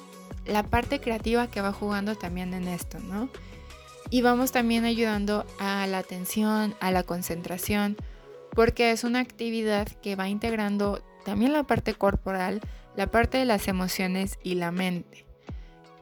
la 0.46 0.64
parte 0.64 1.00
creativa 1.00 1.48
que 1.48 1.62
va 1.62 1.72
jugando 1.72 2.16
también 2.16 2.54
en 2.54 2.68
esto, 2.68 3.00
¿no? 3.00 3.30
Y 4.10 4.24
vamos 4.24 4.52
también 4.52 4.86
ayudando 4.86 5.46
a 5.60 5.86
la 5.88 6.00
atención, 6.00 6.76
a 6.82 6.92
la 6.92 7.04
concentración, 7.04 7.96
porque 8.54 8.92
es 8.92 9.04
una 9.04 9.20
actividad 9.20 9.88
que 9.88 10.16
va 10.16 10.30
integrando 10.30 11.02
también 11.26 11.54
la 11.54 11.64
parte 11.64 11.94
corporal, 11.94 12.62
la 12.96 13.08
parte 13.08 13.38
de 13.38 13.46
las 13.46 13.68
emociones 13.68 14.40
y 14.44 14.56
la 14.56 14.72
mente. 14.72 15.26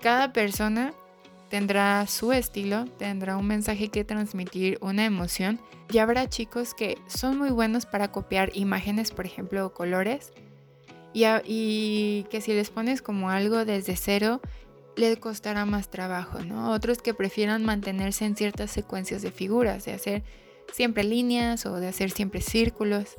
Cada 0.02 0.34
persona 0.34 0.94
tendrá 1.50 2.06
su 2.08 2.32
estilo, 2.32 2.86
tendrá 2.98 3.38
un 3.38 3.48
mensaje 3.48 3.90
que 3.90 4.04
transmitir, 4.04 4.78
una 4.82 5.06
emoción, 5.06 5.60
y 5.92 6.00
habrá 6.00 6.28
chicos 6.30 6.74
que 6.74 6.98
son 7.08 7.38
muy 7.38 7.50
buenos 7.50 7.86
para 7.86 8.12
copiar 8.12 8.52
imágenes, 8.54 9.12
por 9.12 9.26
ejemplo, 9.26 9.74
colores, 9.74 10.34
y, 11.14 11.26
y, 11.46 12.26
que 12.30 12.42
si 12.42 12.54
les 12.54 12.70
pones 12.70 13.02
como 13.02 13.30
algo 13.30 13.66
desde 13.66 13.96
cero, 13.96 14.42
les 14.96 15.18
costará 15.18 15.66
más 15.66 15.90
trabajo, 15.90 16.40
¿no? 16.40 16.72
Otros 16.72 17.02
que 17.02 17.14
prefieran 17.14 17.64
mantenerse 17.64 18.26
en 18.26 18.36
ciertas 18.36 18.72
secuencias 18.72 19.22
de 19.22 19.32
figuras, 19.32 19.86
de 19.86 19.94
hacer 19.94 20.24
siempre 20.72 21.04
líneas 21.04 21.66
o 21.66 21.76
de 21.76 21.88
hacer 21.88 22.12
siempre 22.12 22.42
círculos, 22.42 23.16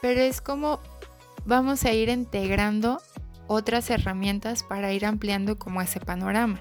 pero 0.00 0.20
es 0.20 0.40
como 0.40 0.80
vamos 1.44 1.84
a 1.84 1.92
ir 1.92 2.08
integrando 2.08 3.00
otras 3.46 3.90
herramientas 3.90 4.62
para 4.62 4.92
ir 4.92 5.04
ampliando 5.04 5.58
como 5.58 5.82
ese 5.82 6.00
panorama. 6.00 6.60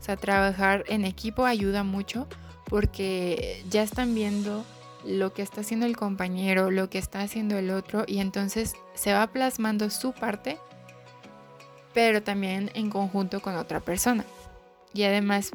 O 0.00 0.02
sea, 0.04 0.16
trabajar 0.16 0.84
en 0.88 1.04
equipo 1.04 1.44
ayuda 1.44 1.82
mucho 1.82 2.26
porque 2.68 3.64
ya 3.70 3.82
están 3.82 4.14
viendo 4.14 4.64
lo 5.04 5.32
que 5.32 5.42
está 5.42 5.60
haciendo 5.60 5.86
el 5.86 5.96
compañero, 5.96 6.70
lo 6.70 6.88
que 6.88 6.98
está 6.98 7.20
haciendo 7.20 7.58
el 7.58 7.70
otro 7.70 8.04
y 8.06 8.18
entonces 8.18 8.74
se 8.94 9.12
va 9.12 9.26
plasmando 9.26 9.90
su 9.90 10.12
parte, 10.12 10.58
pero 11.92 12.22
también 12.22 12.70
en 12.74 12.90
conjunto 12.90 13.40
con 13.40 13.56
otra 13.56 13.80
persona. 13.80 14.24
Y 14.92 15.04
además 15.04 15.50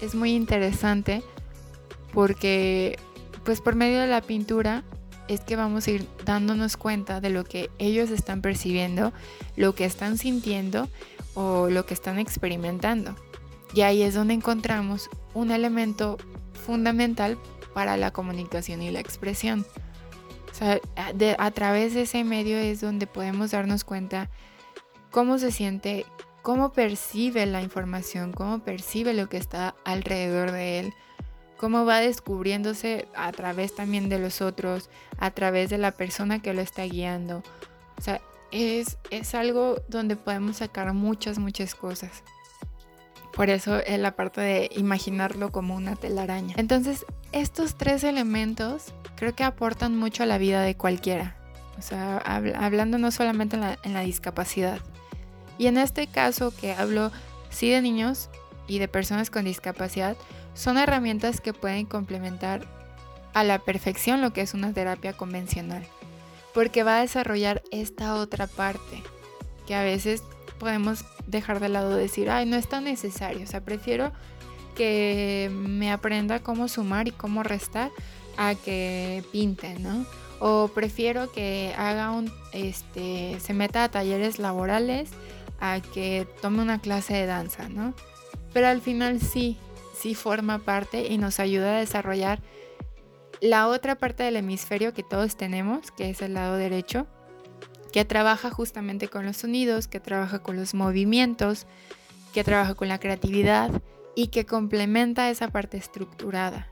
es 0.00 0.14
muy 0.14 0.34
interesante 0.34 1.22
porque 2.12 2.98
pues 3.44 3.60
por 3.60 3.74
medio 3.74 4.00
de 4.00 4.06
la 4.06 4.20
pintura 4.20 4.84
es 5.28 5.40
que 5.40 5.56
vamos 5.56 5.86
a 5.86 5.92
ir 5.92 6.08
dándonos 6.24 6.76
cuenta 6.76 7.20
de 7.20 7.30
lo 7.30 7.44
que 7.44 7.70
ellos 7.78 8.10
están 8.10 8.42
percibiendo, 8.42 9.12
lo 9.56 9.74
que 9.74 9.84
están 9.84 10.18
sintiendo 10.18 10.88
o 11.34 11.68
lo 11.70 11.86
que 11.86 11.94
están 11.94 12.18
experimentando. 12.18 13.14
Y 13.74 13.82
ahí 13.82 14.02
es 14.02 14.14
donde 14.14 14.34
encontramos 14.34 15.08
un 15.34 15.50
elemento 15.50 16.18
fundamental 16.66 17.38
para 17.72 17.96
la 17.96 18.12
comunicación 18.12 18.82
y 18.82 18.90
la 18.90 19.00
expresión. 19.00 19.66
O 20.50 20.54
sea, 20.54 20.80
a 21.38 21.50
través 21.52 21.94
de 21.94 22.02
ese 22.02 22.24
medio 22.24 22.58
es 22.58 22.80
donde 22.80 23.06
podemos 23.06 23.52
darnos 23.52 23.84
cuenta 23.84 24.28
cómo 25.10 25.38
se 25.38 25.50
siente, 25.50 26.04
cómo 26.42 26.72
percibe 26.72 27.46
la 27.46 27.62
información, 27.62 28.32
cómo 28.32 28.58
percibe 28.58 29.14
lo 29.14 29.28
que 29.30 29.38
está 29.38 29.74
alrededor 29.84 30.52
de 30.52 30.80
él, 30.80 30.94
cómo 31.62 31.84
va 31.84 32.00
descubriéndose 32.00 33.06
a 33.14 33.30
través 33.30 33.72
también 33.72 34.08
de 34.08 34.18
los 34.18 34.42
otros, 34.42 34.90
a 35.20 35.30
través 35.30 35.70
de 35.70 35.78
la 35.78 35.92
persona 35.92 36.42
que 36.42 36.52
lo 36.54 36.60
está 36.60 36.82
guiando. 36.82 37.44
O 37.96 38.02
sea, 38.02 38.20
es, 38.50 38.98
es 39.10 39.36
algo 39.36 39.76
donde 39.86 40.16
podemos 40.16 40.56
sacar 40.56 40.92
muchas, 40.92 41.38
muchas 41.38 41.76
cosas. 41.76 42.24
Por 43.32 43.48
eso 43.48 43.78
es 43.78 43.96
la 44.00 44.16
parte 44.16 44.40
de 44.40 44.70
imaginarlo 44.74 45.52
como 45.52 45.76
una 45.76 45.94
telaraña. 45.94 46.56
Entonces, 46.58 47.06
estos 47.30 47.76
tres 47.76 48.02
elementos 48.02 48.92
creo 49.14 49.36
que 49.36 49.44
aportan 49.44 49.96
mucho 49.96 50.24
a 50.24 50.26
la 50.26 50.38
vida 50.38 50.62
de 50.62 50.76
cualquiera. 50.76 51.36
O 51.78 51.82
sea, 51.82 52.18
hablando 52.58 52.98
no 52.98 53.12
solamente 53.12 53.54
en 53.54 53.62
la, 53.62 53.78
en 53.84 53.94
la 53.94 54.00
discapacidad. 54.00 54.80
Y 55.58 55.68
en 55.68 55.78
este 55.78 56.08
caso 56.08 56.52
que 56.52 56.72
hablo 56.72 57.12
sí 57.50 57.70
de 57.70 57.82
niños 57.82 58.30
y 58.66 58.80
de 58.80 58.88
personas 58.88 59.30
con 59.30 59.44
discapacidad, 59.44 60.16
son 60.54 60.78
herramientas 60.78 61.40
que 61.40 61.52
pueden 61.52 61.86
complementar 61.86 62.66
a 63.34 63.44
la 63.44 63.58
perfección 63.58 64.20
lo 64.20 64.32
que 64.32 64.42
es 64.42 64.54
una 64.54 64.72
terapia 64.72 65.12
convencional. 65.12 65.84
Porque 66.54 66.82
va 66.82 66.98
a 66.98 67.00
desarrollar 67.00 67.62
esta 67.70 68.16
otra 68.16 68.46
parte 68.46 69.02
que 69.66 69.74
a 69.74 69.82
veces 69.82 70.22
podemos 70.58 71.04
dejar 71.26 71.60
de 71.60 71.68
lado 71.68 71.96
decir, 71.96 72.30
ay, 72.30 72.46
no 72.46 72.56
es 72.56 72.68
tan 72.68 72.84
necesario. 72.84 73.44
O 73.44 73.46
sea, 73.46 73.62
prefiero 73.62 74.12
que 74.76 75.50
me 75.52 75.90
aprenda 75.90 76.40
cómo 76.40 76.68
sumar 76.68 77.08
y 77.08 77.12
cómo 77.12 77.42
restar 77.42 77.90
a 78.36 78.54
que 78.54 79.24
pinte, 79.32 79.78
¿no? 79.78 80.06
O 80.40 80.68
prefiero 80.68 81.30
que 81.30 81.74
haga 81.78 82.10
un, 82.10 82.32
este, 82.52 83.38
se 83.40 83.54
meta 83.54 83.84
a 83.84 83.90
talleres 83.90 84.38
laborales 84.38 85.10
a 85.60 85.80
que 85.80 86.26
tome 86.40 86.62
una 86.62 86.80
clase 86.80 87.14
de 87.14 87.26
danza, 87.26 87.68
¿no? 87.68 87.94
Pero 88.52 88.66
al 88.66 88.80
final 88.80 89.20
sí, 89.20 89.56
sí 90.02 90.14
forma 90.16 90.58
parte 90.58 91.06
y 91.08 91.16
nos 91.16 91.38
ayuda 91.38 91.76
a 91.76 91.78
desarrollar 91.78 92.40
la 93.40 93.68
otra 93.68 93.94
parte 93.94 94.24
del 94.24 94.36
hemisferio 94.36 94.92
que 94.92 95.04
todos 95.04 95.36
tenemos, 95.36 95.92
que 95.92 96.10
es 96.10 96.22
el 96.22 96.34
lado 96.34 96.56
derecho, 96.56 97.06
que 97.92 98.04
trabaja 98.04 98.50
justamente 98.50 99.08
con 99.08 99.24
los 99.24 99.36
sonidos, 99.36 99.86
que 99.86 100.00
trabaja 100.00 100.40
con 100.40 100.56
los 100.56 100.74
movimientos, 100.74 101.66
que 102.32 102.42
trabaja 102.42 102.74
con 102.74 102.88
la 102.88 102.98
creatividad 102.98 103.70
y 104.16 104.28
que 104.28 104.44
complementa 104.44 105.30
esa 105.30 105.48
parte 105.48 105.76
estructurada. 105.76 106.68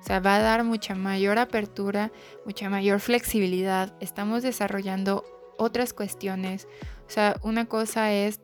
O 0.00 0.06
sea, 0.06 0.20
va 0.20 0.36
a 0.36 0.40
dar 0.40 0.64
mucha 0.64 0.94
mayor 0.94 1.38
apertura, 1.38 2.12
mucha 2.44 2.68
mayor 2.68 3.00
flexibilidad. 3.00 3.94
Estamos 4.00 4.42
desarrollando 4.42 5.24
otras 5.58 5.92
cuestiones. 5.92 6.68
O 7.06 7.10
sea, 7.10 7.36
una 7.42 7.66
cosa 7.66 8.12
es 8.12 8.40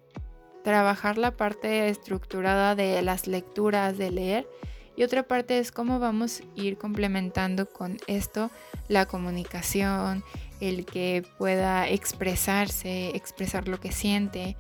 trabajar 0.63 1.19
la 1.19 1.37
parte 1.37 1.89
estructurada 1.89 2.75
de 2.75 3.01
las 3.03 3.27
lecturas, 3.27 3.99
de 3.99 4.11
leer, 4.11 4.47
y 4.97 5.03
otra 5.03 5.23
parte 5.23 5.59
es 5.59 5.73
cómo 5.73 5.99
vamos 5.99 6.41
a 6.41 6.61
ir 6.61 6.77
complementando 6.77 7.67
con 7.67 7.97
esto 8.07 8.51
la 8.89 9.07
comunicación, 9.07 10.23
el 10.61 10.85
que 10.85 11.25
pueda 11.39 11.89
expresarse, 11.89 13.17
expresar 13.17 13.67
lo 13.67 13.81
que 13.81 13.93
siente. 13.93 14.59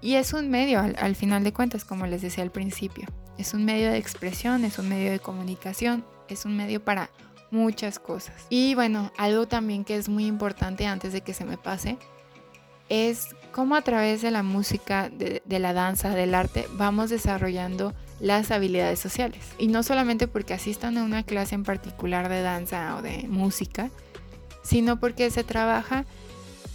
Y 0.00 0.14
es 0.14 0.32
un 0.32 0.50
medio, 0.50 0.80
al, 0.80 1.14
final 1.14 1.44
de 1.44 1.52
cuentas, 1.52 1.84
como 1.84 2.06
les 2.06 2.20
decía 2.22 2.42
al 2.42 2.50
principio. 2.50 3.06
Es 3.38 3.54
un 3.54 3.64
medio 3.64 3.92
de 3.92 3.98
expresión, 3.98 4.64
es 4.64 4.78
un 4.78 4.88
medio 4.88 5.12
de 5.12 5.20
comunicación, 5.20 6.04
es 6.28 6.44
un 6.44 6.56
medio 6.56 6.84
para 6.84 7.10
muchas 7.52 7.98
cosas. 7.98 8.46
Y 8.50 8.74
bueno, 8.74 9.12
algo 9.18 9.46
también 9.46 9.84
que 9.84 9.94
es 9.94 10.08
muy 10.08 10.26
importante 10.26 10.86
antes 10.86 11.12
de 11.12 11.20
que 11.20 11.32
se 11.32 11.44
me 11.44 11.58
pase, 11.58 11.96
es 12.88 13.36
cómo 13.50 13.76
a 13.76 13.82
través 13.82 14.22
de 14.22 14.30
la 14.30 14.42
música, 14.42 15.10
de, 15.10 15.58
la 15.58 15.72
danza, 15.72 16.10
del 16.10 16.34
arte, 16.34 16.66
vamos 16.74 17.10
desarrollando 17.10 17.94
las 18.20 18.50
habilidades 18.50 18.98
sociales. 18.98 19.44
Y 19.58 19.68
no 19.68 19.82
solamente 19.82 20.28
porque 20.28 20.54
asistan 20.54 20.98
a 20.98 21.04
una 21.04 21.22
clase 21.22 21.54
en 21.54 21.64
particular 21.64 22.28
de 22.28 22.42
danza 22.42 22.96
o 22.96 23.02
de 23.02 23.26
música, 23.28 23.90
sino 24.62 25.00
porque 25.00 25.30
se 25.30 25.44
trabaja 25.44 26.04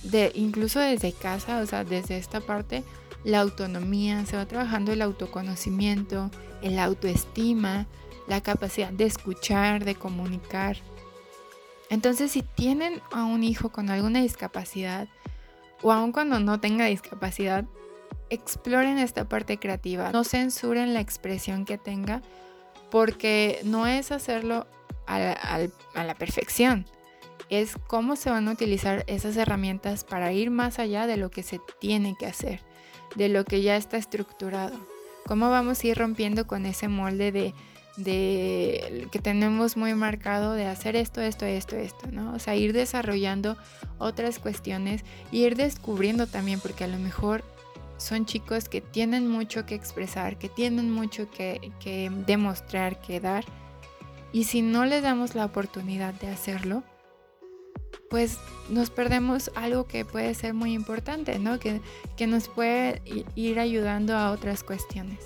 de, 0.03 0.31
incluso 0.35 0.79
desde 0.79 1.13
casa, 1.13 1.59
o 1.59 1.65
sea, 1.65 1.83
desde 1.83 2.17
esta 2.17 2.41
parte, 2.41 2.83
la 3.23 3.39
autonomía, 3.39 4.25
se 4.25 4.37
va 4.37 4.45
trabajando 4.45 4.91
el 4.91 5.01
autoconocimiento, 5.01 6.29
el 6.61 6.77
autoestima, 6.79 7.87
la 8.27 8.41
capacidad 8.41 8.91
de 8.91 9.05
escuchar, 9.05 9.83
de 9.83 9.95
comunicar. 9.95 10.77
Entonces, 11.89 12.31
si 12.31 12.41
tienen 12.41 13.01
a 13.11 13.25
un 13.25 13.43
hijo 13.43 13.69
con 13.69 13.89
alguna 13.89 14.21
discapacidad, 14.21 15.07
o 15.81 15.91
aun 15.91 16.11
cuando 16.11 16.39
no 16.39 16.59
tenga 16.59 16.85
discapacidad, 16.85 17.65
exploren 18.29 18.97
esta 18.97 19.27
parte 19.27 19.57
creativa, 19.57 20.11
no 20.11 20.23
censuren 20.23 20.93
la 20.93 21.01
expresión 21.01 21.65
que 21.65 21.77
tenga, 21.77 22.21
porque 22.91 23.59
no 23.63 23.87
es 23.87 24.11
hacerlo 24.11 24.67
a 25.07 25.67
la 26.03 26.15
perfección, 26.15 26.85
es 27.49 27.75
cómo 27.87 28.15
se 28.15 28.29
van 28.29 28.47
a 28.47 28.51
utilizar 28.51 29.03
esas 29.07 29.37
herramientas 29.37 30.03
para 30.03 30.31
ir 30.31 30.49
más 30.49 30.79
allá 30.79 31.07
de 31.07 31.17
lo 31.17 31.29
que 31.29 31.43
se 31.43 31.59
tiene 31.79 32.15
que 32.17 32.25
hacer, 32.25 32.61
de 33.15 33.29
lo 33.29 33.45
que 33.45 33.61
ya 33.61 33.75
está 33.75 33.97
estructurado. 33.97 34.75
Cómo 35.27 35.49
vamos 35.49 35.83
a 35.83 35.87
ir 35.87 35.97
rompiendo 35.97 36.47
con 36.47 36.65
ese 36.65 36.87
molde 36.87 37.31
de, 37.31 37.53
de 37.97 39.07
que 39.11 39.19
tenemos 39.19 39.77
muy 39.77 39.93
marcado 39.93 40.53
de 40.53 40.65
hacer 40.65 40.95
esto, 40.95 41.21
esto, 41.21 41.45
esto, 41.45 41.75
esto, 41.75 42.07
¿no? 42.11 42.33
O 42.33 42.39
sea, 42.39 42.55
ir 42.55 42.73
desarrollando 42.73 43.57
otras 43.97 44.39
cuestiones 44.39 45.03
y 45.31 45.45
ir 45.45 45.55
descubriendo 45.55 46.27
también, 46.27 46.59
porque 46.59 46.83
a 46.83 46.87
lo 46.87 46.97
mejor 46.97 47.43
son 47.97 48.25
chicos 48.25 48.67
que 48.67 48.81
tienen 48.81 49.27
mucho 49.27 49.65
que 49.65 49.75
expresar, 49.75 50.37
que 50.37 50.49
tienen 50.49 50.91
mucho 50.91 51.29
que, 51.31 51.71
que 51.79 52.11
demostrar, 52.25 52.99
que 52.99 53.19
dar. 53.19 53.45
Y 54.33 54.43
si 54.43 54.61
no 54.61 54.85
les 54.85 55.01
damos 55.01 55.33
la 55.33 55.45
oportunidad 55.45 56.13
de 56.15 56.27
hacerlo, 56.27 56.83
pues 58.09 58.37
nos 58.69 58.89
perdemos 58.89 59.51
algo 59.55 59.87
que 59.87 60.05
puede 60.05 60.33
ser 60.33 60.53
muy 60.53 60.73
importante, 60.73 61.39
¿no? 61.39 61.59
Que, 61.59 61.81
que 62.17 62.27
nos 62.27 62.49
puede 62.49 63.01
ir 63.35 63.59
ayudando 63.59 64.17
a 64.17 64.31
otras 64.31 64.63
cuestiones. 64.63 65.19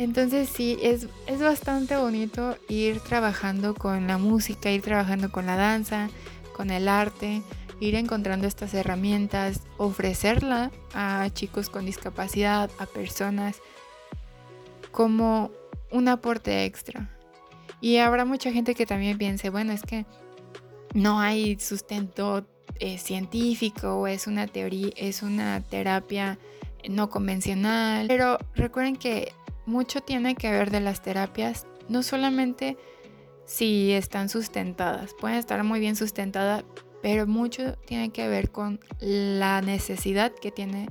Entonces 0.00 0.48
sí, 0.48 0.78
es, 0.80 1.08
es 1.26 1.40
bastante 1.40 1.94
bonito 1.94 2.56
ir 2.70 3.00
trabajando 3.00 3.74
con 3.74 4.06
la 4.06 4.16
música, 4.16 4.70
ir 4.70 4.80
trabajando 4.80 5.30
con 5.30 5.44
la 5.44 5.56
danza, 5.56 6.08
con 6.56 6.70
el 6.70 6.88
arte, 6.88 7.42
ir 7.80 7.94
encontrando 7.96 8.46
estas 8.46 8.72
herramientas, 8.72 9.60
ofrecerla 9.76 10.70
a 10.94 11.28
chicos 11.34 11.68
con 11.68 11.84
discapacidad, 11.84 12.70
a 12.78 12.86
personas 12.86 13.58
como 14.90 15.50
un 15.90 16.08
aporte 16.08 16.64
extra. 16.64 17.14
Y 17.82 17.98
habrá 17.98 18.24
mucha 18.24 18.52
gente 18.52 18.74
que 18.74 18.86
también 18.86 19.18
piense, 19.18 19.50
bueno, 19.50 19.72
es 19.72 19.82
que 19.82 20.06
no 20.94 21.20
hay 21.20 21.60
sustento 21.60 22.46
eh, 22.76 22.96
científico 22.96 23.96
o 23.96 24.06
es 24.06 24.26
una 24.26 24.46
teoría, 24.46 24.92
es 24.96 25.22
una 25.22 25.60
terapia 25.60 26.38
no 26.88 27.10
convencional. 27.10 28.06
Pero 28.08 28.38
recuerden 28.54 28.96
que 28.96 29.34
mucho 29.66 30.00
tiene 30.00 30.34
que 30.34 30.50
ver 30.50 30.70
de 30.70 30.80
las 30.80 31.02
terapias, 31.02 31.66
no 31.88 32.02
solamente 32.02 32.76
si 33.44 33.92
están 33.92 34.28
sustentadas, 34.28 35.14
pueden 35.14 35.38
estar 35.38 35.62
muy 35.64 35.80
bien 35.80 35.96
sustentadas, 35.96 36.64
pero 37.02 37.26
mucho 37.26 37.74
tiene 37.86 38.10
que 38.10 38.28
ver 38.28 38.50
con 38.50 38.80
la 39.00 39.60
necesidad 39.62 40.32
que 40.32 40.50
tiene 40.50 40.88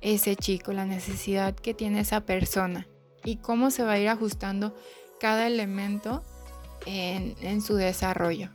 ese 0.00 0.36
chico, 0.36 0.72
la 0.72 0.84
necesidad 0.84 1.54
que 1.54 1.74
tiene 1.74 2.00
esa 2.00 2.22
persona 2.26 2.88
y 3.24 3.36
cómo 3.36 3.70
se 3.70 3.84
va 3.84 3.92
a 3.92 3.98
ir 3.98 4.08
ajustando 4.08 4.74
cada 5.20 5.46
elemento 5.46 6.22
en, 6.84 7.36
en 7.40 7.62
su 7.62 7.76
desarrollo. 7.76 8.50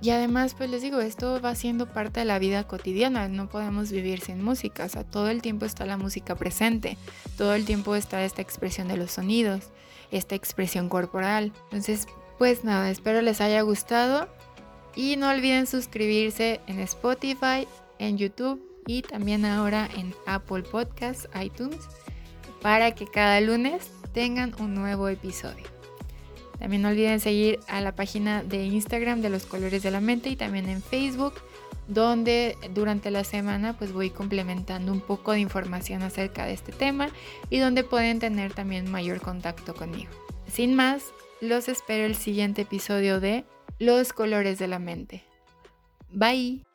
Y 0.00 0.10
además, 0.10 0.54
pues 0.54 0.70
les 0.70 0.82
digo, 0.82 1.00
esto 1.00 1.40
va 1.40 1.54
siendo 1.54 1.86
parte 1.86 2.20
de 2.20 2.26
la 2.26 2.38
vida 2.38 2.64
cotidiana, 2.64 3.28
no 3.28 3.48
podemos 3.48 3.90
vivir 3.90 4.20
sin 4.20 4.42
música, 4.42 4.84
o 4.84 4.88
sea, 4.88 5.02
todo 5.04 5.28
el 5.28 5.42
tiempo 5.42 5.64
está 5.64 5.86
la 5.86 5.96
música 5.96 6.36
presente, 6.36 6.96
todo 7.36 7.54
el 7.54 7.64
tiempo 7.64 7.96
está 7.96 8.24
esta 8.24 8.42
expresión 8.42 8.86
de 8.86 8.96
los 8.96 9.10
sonidos, 9.10 9.70
esta 10.12 10.36
expresión 10.36 10.88
corporal. 10.88 11.52
Entonces, 11.64 12.06
pues 12.38 12.62
nada, 12.62 12.90
espero 12.90 13.22
les 13.22 13.40
haya 13.40 13.60
gustado 13.62 14.28
y 14.94 15.16
no 15.16 15.30
olviden 15.30 15.66
suscribirse 15.66 16.60
en 16.68 16.78
Spotify, 16.80 17.66
en 17.98 18.18
YouTube 18.18 18.62
y 18.86 19.02
también 19.02 19.44
ahora 19.44 19.88
en 19.96 20.14
Apple 20.26 20.62
Podcasts, 20.62 21.28
iTunes, 21.40 21.88
para 22.62 22.92
que 22.92 23.06
cada 23.06 23.40
lunes 23.40 23.90
tengan 24.12 24.54
un 24.60 24.74
nuevo 24.74 25.08
episodio. 25.08 25.77
También 26.58 26.82
no 26.82 26.88
olviden 26.88 27.20
seguir 27.20 27.60
a 27.68 27.80
la 27.80 27.94
página 27.94 28.42
de 28.42 28.64
Instagram 28.64 29.20
de 29.20 29.30
los 29.30 29.46
colores 29.46 29.82
de 29.82 29.90
la 29.90 30.00
mente 30.00 30.28
y 30.30 30.36
también 30.36 30.68
en 30.68 30.82
Facebook, 30.82 31.34
donde 31.86 32.56
durante 32.74 33.10
la 33.10 33.24
semana 33.24 33.76
pues 33.78 33.92
voy 33.92 34.10
complementando 34.10 34.92
un 34.92 35.00
poco 35.00 35.32
de 35.32 35.40
información 35.40 36.02
acerca 36.02 36.46
de 36.46 36.52
este 36.52 36.72
tema 36.72 37.08
y 37.50 37.58
donde 37.58 37.84
pueden 37.84 38.18
tener 38.18 38.52
también 38.52 38.90
mayor 38.90 39.20
contacto 39.20 39.74
conmigo. 39.74 40.10
Sin 40.50 40.74
más, 40.74 41.04
los 41.40 41.68
espero 41.68 42.04
el 42.04 42.16
siguiente 42.16 42.62
episodio 42.62 43.20
de 43.20 43.44
Los 43.78 44.12
colores 44.12 44.58
de 44.58 44.66
la 44.66 44.78
mente. 44.78 45.22
Bye. 46.10 46.67